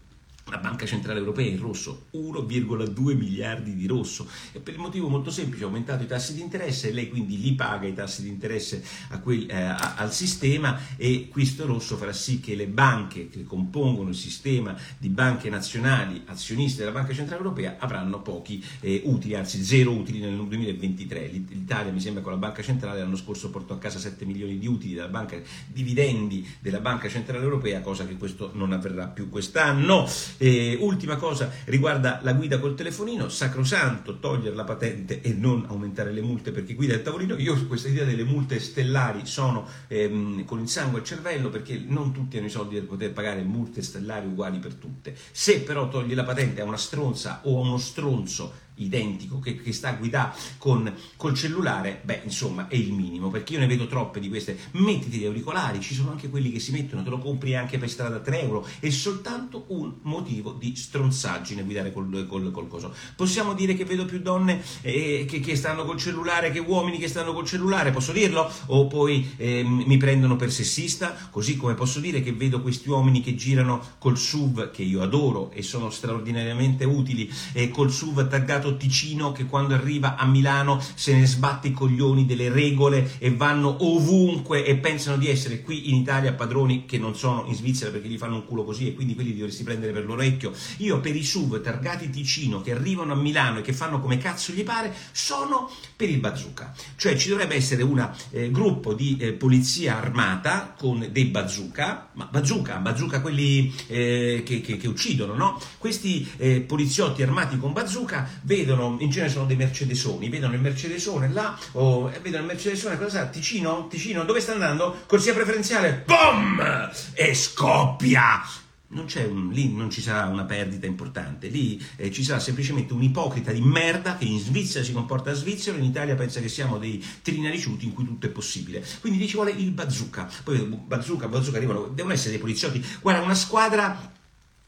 la 0.45 0.57
Banca 0.57 0.85
Centrale 0.85 1.19
Europea 1.19 1.47
in 1.47 1.59
rosso 1.59 2.07
1,2 2.13 3.15
miliardi 3.15 3.75
di 3.75 3.87
rosso 3.87 4.27
e 4.51 4.59
per 4.59 4.73
il 4.73 4.79
motivo 4.79 5.07
molto 5.07 5.31
semplice 5.31 5.63
ha 5.63 5.67
aumentato 5.67 6.03
i 6.03 6.07
tassi 6.07 6.33
di 6.33 6.41
interesse 6.41 6.89
e 6.89 6.93
lei 6.93 7.09
quindi 7.09 7.39
li 7.39 7.53
paga 7.53 7.87
i 7.87 7.93
tassi 7.93 8.23
di 8.23 8.29
interesse 8.29 8.83
quel, 9.21 9.49
eh, 9.49 9.55
al 9.55 10.13
sistema 10.13 10.79
e 10.97 11.27
questo 11.29 11.65
rosso 11.65 11.95
farà 11.97 12.13
sì 12.13 12.39
che 12.39 12.55
le 12.55 12.67
banche 12.67 13.29
che 13.29 13.43
compongono 13.43 14.09
il 14.09 14.15
sistema 14.15 14.75
di 14.97 15.09
banche 15.09 15.49
nazionali 15.49 16.23
azioniste 16.25 16.79
della 16.79 16.91
Banca 16.91 17.13
Centrale 17.13 17.41
Europea 17.41 17.77
avranno 17.79 18.21
pochi 18.21 18.63
eh, 18.81 19.01
utili, 19.05 19.35
anzi 19.35 19.63
zero 19.63 19.91
utili 19.91 20.19
nel 20.19 20.35
2023. 20.35 21.27
L'Italia 21.27 21.91
mi 21.91 21.99
sembra 21.99 22.21
con 22.21 22.31
la 22.31 22.37
Banca 22.37 22.61
Centrale 22.61 22.99
l'anno 22.99 23.15
scorso 23.15 23.49
portò 23.49 23.75
a 23.75 23.77
casa 23.77 23.99
7 23.99 24.25
milioni 24.25 24.57
di 24.57 24.67
utili 24.67 24.93
dalla 24.93 25.09
banca, 25.09 25.37
dividendi 25.67 26.47
della 26.59 26.79
Banca 26.79 27.09
Centrale 27.09 27.43
Europea, 27.43 27.81
cosa 27.81 28.05
che 28.05 28.17
questo 28.17 28.51
non 28.53 28.71
avverrà 28.71 29.07
più 29.07 29.29
quest'anno. 29.29 30.07
E 30.37 30.77
ultima 30.79 31.15
cosa 31.17 31.51
riguarda 31.65 32.19
la 32.23 32.33
guida 32.33 32.59
col 32.59 32.75
telefonino, 32.75 33.29
sacrosanto 33.29 34.19
togliere 34.19 34.55
la 34.55 34.63
patente 34.63 35.21
e 35.21 35.33
non 35.33 35.65
aumentare 35.67 36.11
le 36.11 36.21
multe 36.21 36.51
perché 36.51 36.73
guida 36.73 36.93
il 36.93 37.01
tavolino. 37.01 37.37
Io 37.37 37.65
questa 37.67 37.87
idea 37.87 38.05
delle 38.05 38.23
multe 38.23 38.59
stellari 38.59 39.25
sono 39.25 39.67
ehm, 39.87 40.45
con 40.45 40.59
il 40.59 40.67
sangue 40.67 40.99
al 40.99 41.05
cervello 41.05 41.49
perché 41.49 41.81
non 41.85 42.11
tutti 42.11 42.37
hanno 42.37 42.47
i 42.47 42.49
soldi 42.51 42.75
per 42.75 42.85
poter 42.85 43.13
pagare 43.13 43.41
multe 43.43 43.81
stellari 43.81 44.27
uguali 44.27 44.59
per 44.59 44.73
tutte. 44.75 45.15
Se 45.31 45.61
però 45.61 45.87
togli 45.87 46.13
la 46.13 46.23
patente 46.23 46.61
a 46.61 46.65
una 46.65 46.77
stronza 46.77 47.41
o 47.43 47.57
a 47.57 47.61
uno 47.61 47.77
stronzo 47.77 48.71
identico 48.75 49.39
che, 49.39 49.55
che 49.61 49.73
sta 49.73 49.89
a 49.89 49.93
guidare 49.93 50.33
con, 50.57 50.91
col 51.15 51.33
cellulare, 51.33 52.01
beh, 52.03 52.21
insomma, 52.23 52.67
è 52.67 52.75
il 52.75 52.93
minimo, 52.93 53.29
perché 53.29 53.53
io 53.53 53.59
ne 53.59 53.67
vedo 53.67 53.87
troppe 53.87 54.19
di 54.19 54.29
queste. 54.29 54.57
Mettiti 54.71 55.17
gli 55.17 55.25
auricolari, 55.25 55.81
ci 55.81 55.93
sono 55.93 56.11
anche 56.11 56.29
quelli 56.29 56.51
che 56.51 56.59
si 56.59 56.71
mettono, 56.71 57.03
te 57.03 57.09
lo 57.09 57.19
compri 57.19 57.55
anche 57.55 57.77
per 57.77 57.89
strada 57.89 58.17
a 58.17 58.19
3 58.19 58.41
euro, 58.41 58.67
è 58.79 58.89
soltanto 58.89 59.65
un 59.67 59.93
motivo 60.01 60.53
di 60.53 60.75
stronzaggine 60.75 61.63
guidare 61.63 61.91
col, 61.91 62.25
col, 62.27 62.51
col 62.51 62.67
coso. 62.67 62.93
Possiamo 63.15 63.53
dire 63.53 63.75
che 63.75 63.85
vedo 63.85 64.05
più 64.05 64.19
donne 64.19 64.61
eh, 64.81 65.25
che, 65.27 65.39
che, 65.39 65.55
stanno 65.55 65.85
col 65.85 65.97
cellulare 65.97 66.51
che 66.51 66.59
uomini 66.59 66.97
che 66.97 67.07
stanno 67.07 67.33
col 67.33 67.45
cellulare, 67.45 67.91
posso 67.91 68.11
dirlo? 68.11 68.51
O 68.67 68.87
poi 68.87 69.33
eh, 69.37 69.63
mi 69.63 69.97
prendono 69.97 70.35
per 70.35 70.51
sessista, 70.51 71.15
così 71.29 71.55
come 71.55 71.73
posso 71.73 71.99
dire 71.99 72.21
che 72.21 72.33
vedo 72.33 72.61
questi 72.61 72.89
uomini 72.89 73.21
che 73.21 73.35
girano 73.35 73.81
col 73.97 74.17
SUV, 74.17 74.71
che 74.71 74.83
io 74.83 75.01
adoro 75.01 75.51
e 75.51 75.61
sono 75.61 75.89
straordinariamente 75.89 76.85
utili, 76.85 77.31
eh, 77.53 77.69
col 77.69 77.91
SUV 77.91 78.27
taggato 78.27 78.72
Ticino 78.77 79.31
che 79.31 79.45
quando 79.45 79.73
arriva 79.73 80.15
a 80.15 80.25
Milano 80.25 80.81
se 80.95 81.15
ne 81.15 81.25
sbatte 81.25 81.69
i 81.69 81.71
coglioni 81.71 82.25
delle 82.25 82.49
regole 82.49 83.13
e 83.17 83.33
vanno 83.33 83.75
ovunque 83.79 84.65
e 84.65 84.77
pensano 84.77 85.17
di 85.17 85.29
essere 85.29 85.61
qui 85.61 85.89
in 85.89 85.95
Italia 85.95 86.33
padroni 86.33 86.85
che 86.85 86.97
non 86.97 87.15
sono 87.15 87.45
in 87.47 87.55
Svizzera 87.55 87.91
perché 87.91 88.07
gli 88.07 88.17
fanno 88.17 88.35
un 88.35 88.45
culo 88.45 88.63
così 88.63 88.87
e 88.87 88.93
quindi 88.93 89.15
quelli 89.15 89.31
li 89.31 89.39
dovresti 89.39 89.63
prendere 89.63 89.91
per 89.91 90.05
l'orecchio. 90.05 90.51
Io 90.77 90.99
per 90.99 91.15
i 91.15 91.23
SUV 91.23 91.61
targati 91.61 92.09
Ticino 92.09 92.61
che 92.61 92.71
arrivano 92.71 93.13
a 93.13 93.15
Milano 93.15 93.59
e 93.59 93.61
che 93.61 93.73
fanno 93.73 93.99
come 93.99 94.17
cazzo 94.17 94.51
gli 94.53 94.63
pare 94.63 94.93
sono 95.11 95.69
per 95.95 96.09
il 96.09 96.19
bazooka. 96.19 96.73
Cioè 96.95 97.15
ci 97.15 97.29
dovrebbe 97.29 97.55
essere 97.55 97.83
un 97.83 98.09
eh, 98.31 98.51
gruppo 98.51 98.93
di 98.93 99.17
eh, 99.19 99.33
polizia 99.33 99.97
armata 99.97 100.73
con 100.77 101.07
dei 101.11 101.25
bazooka, 101.25 102.09
ma 102.13 102.27
bazooka, 102.31 102.77
bazooka 102.77 103.21
quelli 103.21 103.73
eh, 103.87 104.43
che, 104.45 104.61
che, 104.61 104.77
che, 104.77 104.87
uccidono, 104.87 105.33
no? 105.35 105.59
Questi 105.77 106.29
eh, 106.37 106.61
poliziotti 106.61 107.21
armati 107.23 107.57
con 107.57 107.73
bazooka 107.73 108.29
vedono, 108.53 108.97
in 108.99 109.09
genere 109.09 109.31
sono 109.31 109.45
dei 109.45 109.55
mercedesoni, 109.55 110.29
vedono 110.29 110.53
il 110.53 110.61
mercedesone 110.61 111.29
là, 111.29 111.57
o 111.71 112.11
eh, 112.11 112.19
vedono 112.19 112.43
il 112.43 112.49
mercedesone, 112.49 112.97
cosa 112.97 113.09
sa? 113.09 113.25
Ticino? 113.25 113.87
Ticino, 113.87 114.23
dove 114.25 114.39
sta 114.39 114.53
andando? 114.53 115.01
Corsia 115.07 115.33
preferenziale, 115.33 116.03
BOM! 116.05 116.91
E 117.13 117.33
scoppia! 117.33 118.41
Non 118.89 119.07
un, 119.27 119.49
lì 119.49 119.73
non 119.73 119.89
ci 119.89 120.01
sarà 120.01 120.27
una 120.27 120.43
perdita 120.43 120.85
importante, 120.85 121.47
lì 121.47 121.83
eh, 121.95 122.11
ci 122.11 122.23
sarà 122.23 122.39
semplicemente 122.39 122.93
un 122.93 123.01
ipocrita 123.01 123.51
di 123.51 123.59
merda 123.59 124.17
che 124.17 124.25
in 124.25 124.37
Svizzera 124.37 124.85
si 124.85 124.93
comporta 124.93 125.31
a 125.31 125.33
svizzero, 125.33 125.79
in 125.79 125.83
Italia 125.83 126.13
pensa 126.13 126.39
che 126.39 126.47
siamo 126.47 126.77
dei 126.77 127.03
trinariciuti 127.23 127.85
in 127.85 127.93
cui 127.93 128.05
tutto 128.05 128.27
è 128.27 128.29
possibile. 128.29 128.85
Quindi 129.01 129.27
ci 129.27 129.33
vuole 129.33 129.49
il 129.49 129.71
bazooka, 129.71 130.29
poi 130.43 130.59
bazooka, 130.59 131.27
bazooka 131.27 131.57
arrivano, 131.57 131.87
devono 131.87 132.13
essere 132.13 132.31
dei 132.31 132.39
poliziotti. 132.39 132.85
Guarda, 133.01 133.23
una 133.23 133.33
squadra 133.33 134.11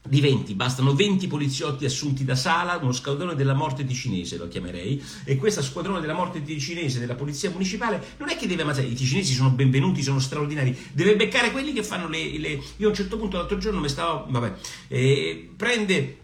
di 0.08 0.20
20, 0.20 0.54
bastano 0.54 0.94
20 0.94 1.26
poliziotti 1.26 1.84
assunti 1.84 2.24
da 2.24 2.34
Sala, 2.34 2.78
uno 2.80 2.92
squadrone 2.92 3.34
della 3.34 3.54
morte 3.54 3.84
ticinese 3.84 4.36
lo 4.36 4.48
chiamerei, 4.48 5.02
e 5.24 5.36
questo 5.36 5.62
squadrone 5.62 6.00
della 6.00 6.14
morte 6.14 6.42
ticinese 6.42 6.98
della 6.98 7.14
polizia 7.14 7.50
municipale 7.50 8.02
non 8.18 8.28
è 8.28 8.36
che 8.36 8.46
deve 8.46 8.62
ammazzare, 8.62 8.86
i 8.86 8.94
ticinesi 8.94 9.34
sono 9.34 9.50
benvenuti, 9.50 10.02
sono 10.02 10.18
straordinari, 10.18 10.76
deve 10.92 11.16
beccare 11.16 11.50
quelli 11.50 11.72
che 11.72 11.82
fanno 11.82 12.08
le... 12.08 12.38
le... 12.38 12.62
Io 12.76 12.86
a 12.86 12.90
un 12.90 12.94
certo 12.94 13.16
punto 13.16 13.36
l'altro 13.36 13.58
giorno 13.58 13.80
mi 13.80 13.88
stavo, 13.88 14.26
vabbè, 14.28 14.54
eh, 14.88 15.50
prende 15.56 16.18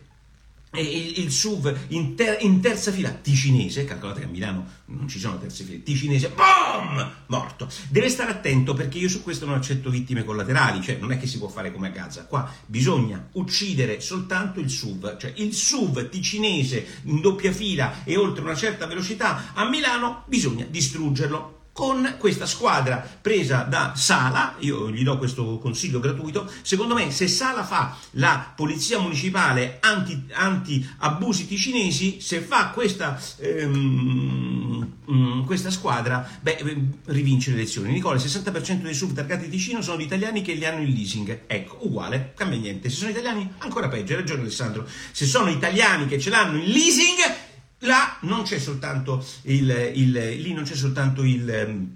il, 0.81 1.19
il 1.19 1.31
SUV 1.31 1.77
in, 1.89 2.15
ter, 2.15 2.39
in, 2.41 2.61
terza 2.61 2.91
fila, 2.91 3.11
ticinese, 3.11 3.85
calcolate 3.85 4.21
che 4.21 4.27
a 4.27 4.29
Milano 4.29 4.67
non 4.87 5.09
ci 5.09 5.19
sono 5.19 5.39
terze 5.39 5.65
file, 5.65 5.83
ticinese, 5.83 6.31
boom, 6.31 7.11
morto. 7.27 7.69
Deve 7.89 8.09
stare 8.09 8.31
attento 8.31 8.73
perché 8.73 8.99
io 8.99 9.09
su 9.09 9.23
questo 9.23 9.45
non 9.45 9.55
accetto 9.55 9.91
vittime 9.91 10.25
collaterali, 10.25 10.81
cioè 10.81 10.97
non 10.97 11.13
è 11.13 11.19
che 11.19 11.27
si 11.27 11.39
può 11.39 11.49
fare 11.49 11.73
come 11.73 11.89
a 11.89 11.91
Gaza, 11.91 12.25
qua 12.25 12.51
bisogna 12.67 13.29
uccidere 13.33 14.01
soltanto 14.01 14.61
il 14.61 14.71
SUV, 14.71 15.17
cioè 15.19 15.33
il 15.37 15.53
SUV 15.53 16.09
ticinese 16.09 17.01
in 17.05 17.21
doppia 17.21 17.53
fila 17.53 18.05
e 18.05 18.17
oltre 18.17 18.43
una 18.43 18.55
certa 18.55 18.87
velocità 18.87 19.53
a 19.55 19.69
Milano 19.69 20.25
bisogna 20.27 20.65
distruggerlo 20.65 21.61
con 21.73 22.17
questa 22.19 22.45
squadra 22.45 22.97
presa 23.21 23.63
da 23.63 23.95
Sala, 23.97 24.57
io 24.59 24.91
gli 24.91 25.03
do 25.03 25.17
questo 25.17 25.59
consiglio 25.59 26.01
gratuito, 26.01 26.51
secondo 26.61 26.95
me 26.95 27.11
se 27.11 27.29
Sala 27.29 27.65
fa 27.65 27.97
la 28.13 28.53
polizia 28.55 28.99
municipale 28.99 29.79
anti, 29.81 30.27
anti 30.33 30.87
abusi 30.99 31.47
ticinesi, 31.47 32.21
se 32.21 32.41
fa 32.41 32.69
questa, 32.69 33.19
ehm, 33.39 34.93
mm, 35.11 35.45
questa 35.45 35.71
squadra, 35.71 36.29
beh, 36.41 36.57
eh, 36.57 36.77
rivince 37.07 37.51
le 37.51 37.57
elezioni. 37.57 37.93
Nicola, 37.93 38.17
il 38.17 38.23
60% 38.23 38.85
dei 38.85 38.95
sub 38.95 39.15
targati 39.15 39.49
Ticino 39.49 39.81
sono 39.81 39.97
di 39.97 40.05
italiani 40.05 40.43
che 40.43 40.53
li 40.53 40.67
hanno 40.67 40.83
in 40.83 40.93
leasing. 40.93 41.43
Ecco, 41.47 41.79
uguale, 41.87 42.33
cambia 42.37 42.59
niente. 42.59 42.91
Se 42.91 42.97
sono 42.97 43.11
italiani, 43.11 43.51
ancora 43.59 43.89
peggio, 43.89 44.13
hai 44.13 44.21
ragione 44.21 44.43
Alessandro. 44.43 44.87
Se 45.11 45.25
sono 45.25 45.49
italiani 45.49 46.07
che 46.07 46.19
ce 46.19 46.29
l'hanno 46.29 46.59
in 46.59 46.71
leasing 46.71 47.51
là 47.83 48.17
non 48.23 48.43
c'è 48.43 48.59
soltanto 48.59 49.25
il, 49.43 49.93
il, 49.95 50.13
lì 50.13 50.53
non 50.53 50.65
c'è 50.65 50.75
soltanto 50.75 51.23
il 51.23 51.49
ehm, 51.49 51.91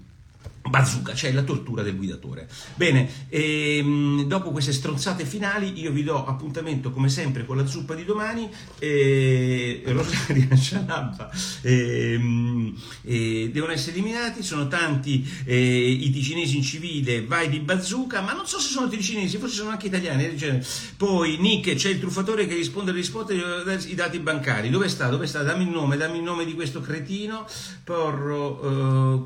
bazooka, 0.69 1.13
cioè 1.13 1.31
la 1.31 1.43
tortura 1.43 1.83
del 1.83 1.95
guidatore. 1.95 2.47
Bene, 2.75 3.09
ehm, 3.29 4.23
dopo 4.23 4.51
queste 4.51 4.73
stronzate 4.73 5.25
finali 5.25 5.79
io 5.79 5.91
vi 5.91 6.03
do 6.03 6.25
appuntamento 6.25 6.91
come 6.91 7.09
sempre 7.09 7.45
con 7.45 7.57
la 7.57 7.65
zuppa 7.65 7.93
di 7.95 8.05
domani, 8.05 8.49
eh, 8.79 9.83
Rosaria 9.85 10.55
Scialabba 10.55 11.29
ehm, 11.61 12.75
eh, 13.03 13.49
devono 13.51 13.71
essere 13.71 13.93
eliminati, 13.93 14.43
sono 14.43 14.67
tanti 14.67 15.27
eh, 15.45 15.89
i 15.89 16.09
ticinesi 16.11 16.57
in 16.57 16.63
civile, 16.63 17.25
vai 17.25 17.49
di 17.49 17.59
bazooka, 17.59 18.21
ma 18.21 18.33
non 18.33 18.45
so 18.47 18.59
se 18.59 18.69
sono 18.69 18.87
ticinesi, 18.87 19.37
forse 19.37 19.55
sono 19.55 19.69
anche 19.69 19.87
italiani. 19.87 20.37
Cioè, 20.37 20.59
poi 20.97 21.37
Nick, 21.37 21.75
c'è 21.75 21.89
il 21.89 21.99
truffatore 21.99 22.47
che 22.47 22.55
risponde 22.55 22.91
alle 22.91 22.99
risposte 22.99 23.33
i 23.33 23.95
dati 23.95 24.19
bancari, 24.19 24.69
dove 24.69 24.89
sta? 24.89 25.07
Dove 25.07 25.27
sta? 25.27 25.43
Dammi 25.43 25.63
il 25.63 25.69
nome, 25.69 25.97
dammi 25.97 26.17
il 26.17 26.23
nome 26.23 26.45
di 26.45 26.53
questo 26.53 26.81
cretino, 26.81 27.45
porro, 27.83 28.59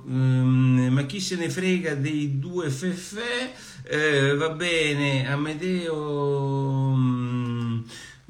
um, 0.06 0.88
ma 0.92 1.04
chi 1.06 1.20
se 1.32 1.38
ne 1.38 1.50
frega 1.50 1.96
dei 1.96 2.40
due 2.40 2.70
feffè, 2.70 3.54
eh, 3.84 4.36
va 4.36 4.50
bene, 4.50 5.26
Amedeo... 5.30 6.94
Mm, 6.94 7.61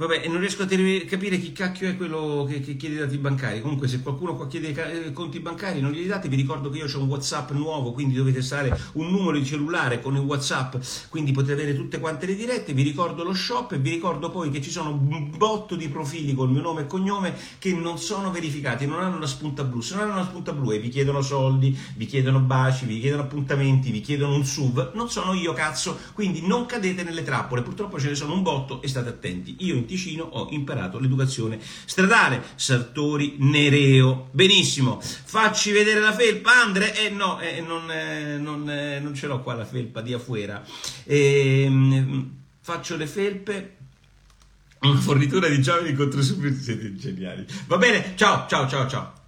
Vabbè, 0.01 0.27
non 0.29 0.39
riesco 0.39 0.63
a 0.63 0.65
capire 0.65 1.37
chi 1.37 1.51
cacchio 1.51 1.87
è 1.87 1.95
quello 1.95 2.43
che, 2.49 2.59
che 2.59 2.75
chiede 2.75 2.95
i 2.95 2.97
dati 2.97 3.19
bancari. 3.19 3.61
Comunque, 3.61 3.87
se 3.87 4.01
qualcuno 4.01 4.35
qua 4.35 4.47
chiede 4.47 4.69
eh, 5.05 5.11
conti 5.11 5.39
bancari, 5.39 5.79
non 5.79 5.91
glieli 5.91 6.07
date. 6.07 6.27
Vi 6.27 6.35
ricordo 6.35 6.71
che 6.71 6.79
io 6.79 6.87
ho 6.91 6.99
un 6.99 7.07
WhatsApp 7.07 7.51
nuovo, 7.51 7.91
quindi 7.91 8.15
dovete 8.15 8.41
stare 8.41 8.75
un 8.93 9.11
numero 9.11 9.37
di 9.37 9.45
cellulare 9.45 10.01
con 10.01 10.15
il 10.15 10.21
WhatsApp, 10.21 10.77
quindi 11.09 11.31
potete 11.31 11.53
avere 11.53 11.75
tutte 11.75 11.99
quante 11.99 12.25
le 12.25 12.35
dirette. 12.35 12.73
Vi 12.73 12.81
ricordo 12.81 13.23
lo 13.23 13.31
shop 13.35 13.73
e 13.73 13.77
vi 13.77 13.91
ricordo 13.91 14.31
poi 14.31 14.49
che 14.49 14.59
ci 14.59 14.71
sono 14.71 14.89
un 14.89 15.37
botto 15.37 15.75
di 15.75 15.87
profili 15.87 16.33
col 16.33 16.49
mio 16.49 16.61
nome 16.61 16.81
e 16.81 16.87
cognome 16.87 17.35
che 17.59 17.71
non 17.71 17.99
sono 17.99 18.31
verificati, 18.31 18.87
non 18.87 19.03
hanno 19.03 19.19
la 19.19 19.27
spunta 19.27 19.63
blu. 19.63 19.81
Se 19.81 19.93
non 19.93 20.05
hanno 20.05 20.15
la 20.15 20.25
spunta 20.25 20.51
blu 20.51 20.71
e 20.71 20.79
vi 20.79 20.89
chiedono 20.89 21.21
soldi, 21.21 21.77
vi 21.95 22.07
chiedono 22.07 22.39
baci, 22.39 22.87
vi 22.87 22.99
chiedono 22.99 23.21
appuntamenti, 23.21 23.91
vi 23.91 24.01
chiedono 24.01 24.33
un 24.33 24.45
sub, 24.45 24.93
non 24.95 25.11
sono 25.11 25.35
io, 25.35 25.53
cazzo. 25.53 25.95
Quindi 26.13 26.47
non 26.47 26.65
cadete 26.65 27.03
nelle 27.03 27.21
trappole. 27.21 27.61
Purtroppo 27.61 27.99
ce 27.99 28.07
ne 28.07 28.15
sono 28.15 28.33
un 28.33 28.41
botto 28.41 28.81
e 28.81 28.87
state 28.87 29.07
attenti. 29.07 29.57
Io 29.59 29.75
in 29.75 29.89
Ticino 29.91 30.23
ho 30.23 30.47
imparato 30.51 30.99
l'educazione 30.99 31.59
stradale. 31.59 32.41
Sartori 32.55 33.35
Nereo. 33.39 34.29
Benissimo. 34.31 35.01
Facci 35.01 35.71
vedere 35.71 35.99
la 35.99 36.13
felpa, 36.13 36.61
Andre? 36.63 36.95
Eh 36.97 37.09
no, 37.09 37.41
eh, 37.41 37.59
non, 37.59 37.91
eh, 37.91 38.37
non, 38.37 38.69
eh, 38.69 38.99
non, 39.01 39.13
ce 39.13 39.27
l'ho 39.27 39.41
qua 39.41 39.53
la 39.53 39.65
felpa 39.65 39.99
di 39.99 40.13
afuera. 40.13 40.63
Ehm, 41.03 42.31
faccio 42.61 42.95
le 42.95 43.07
felpe. 43.07 43.75
Una 44.79 44.99
fornitura 44.99 45.49
di 45.49 45.61
giovani 45.61 45.93
contro 45.93 46.21
super 46.21 46.53
siete 46.53 46.95
geniali. 46.95 47.45
Va 47.67 47.77
bene, 47.77 48.13
ciao, 48.15 48.45
ciao, 48.47 48.69
ciao, 48.69 48.87
ciao. 48.87 49.20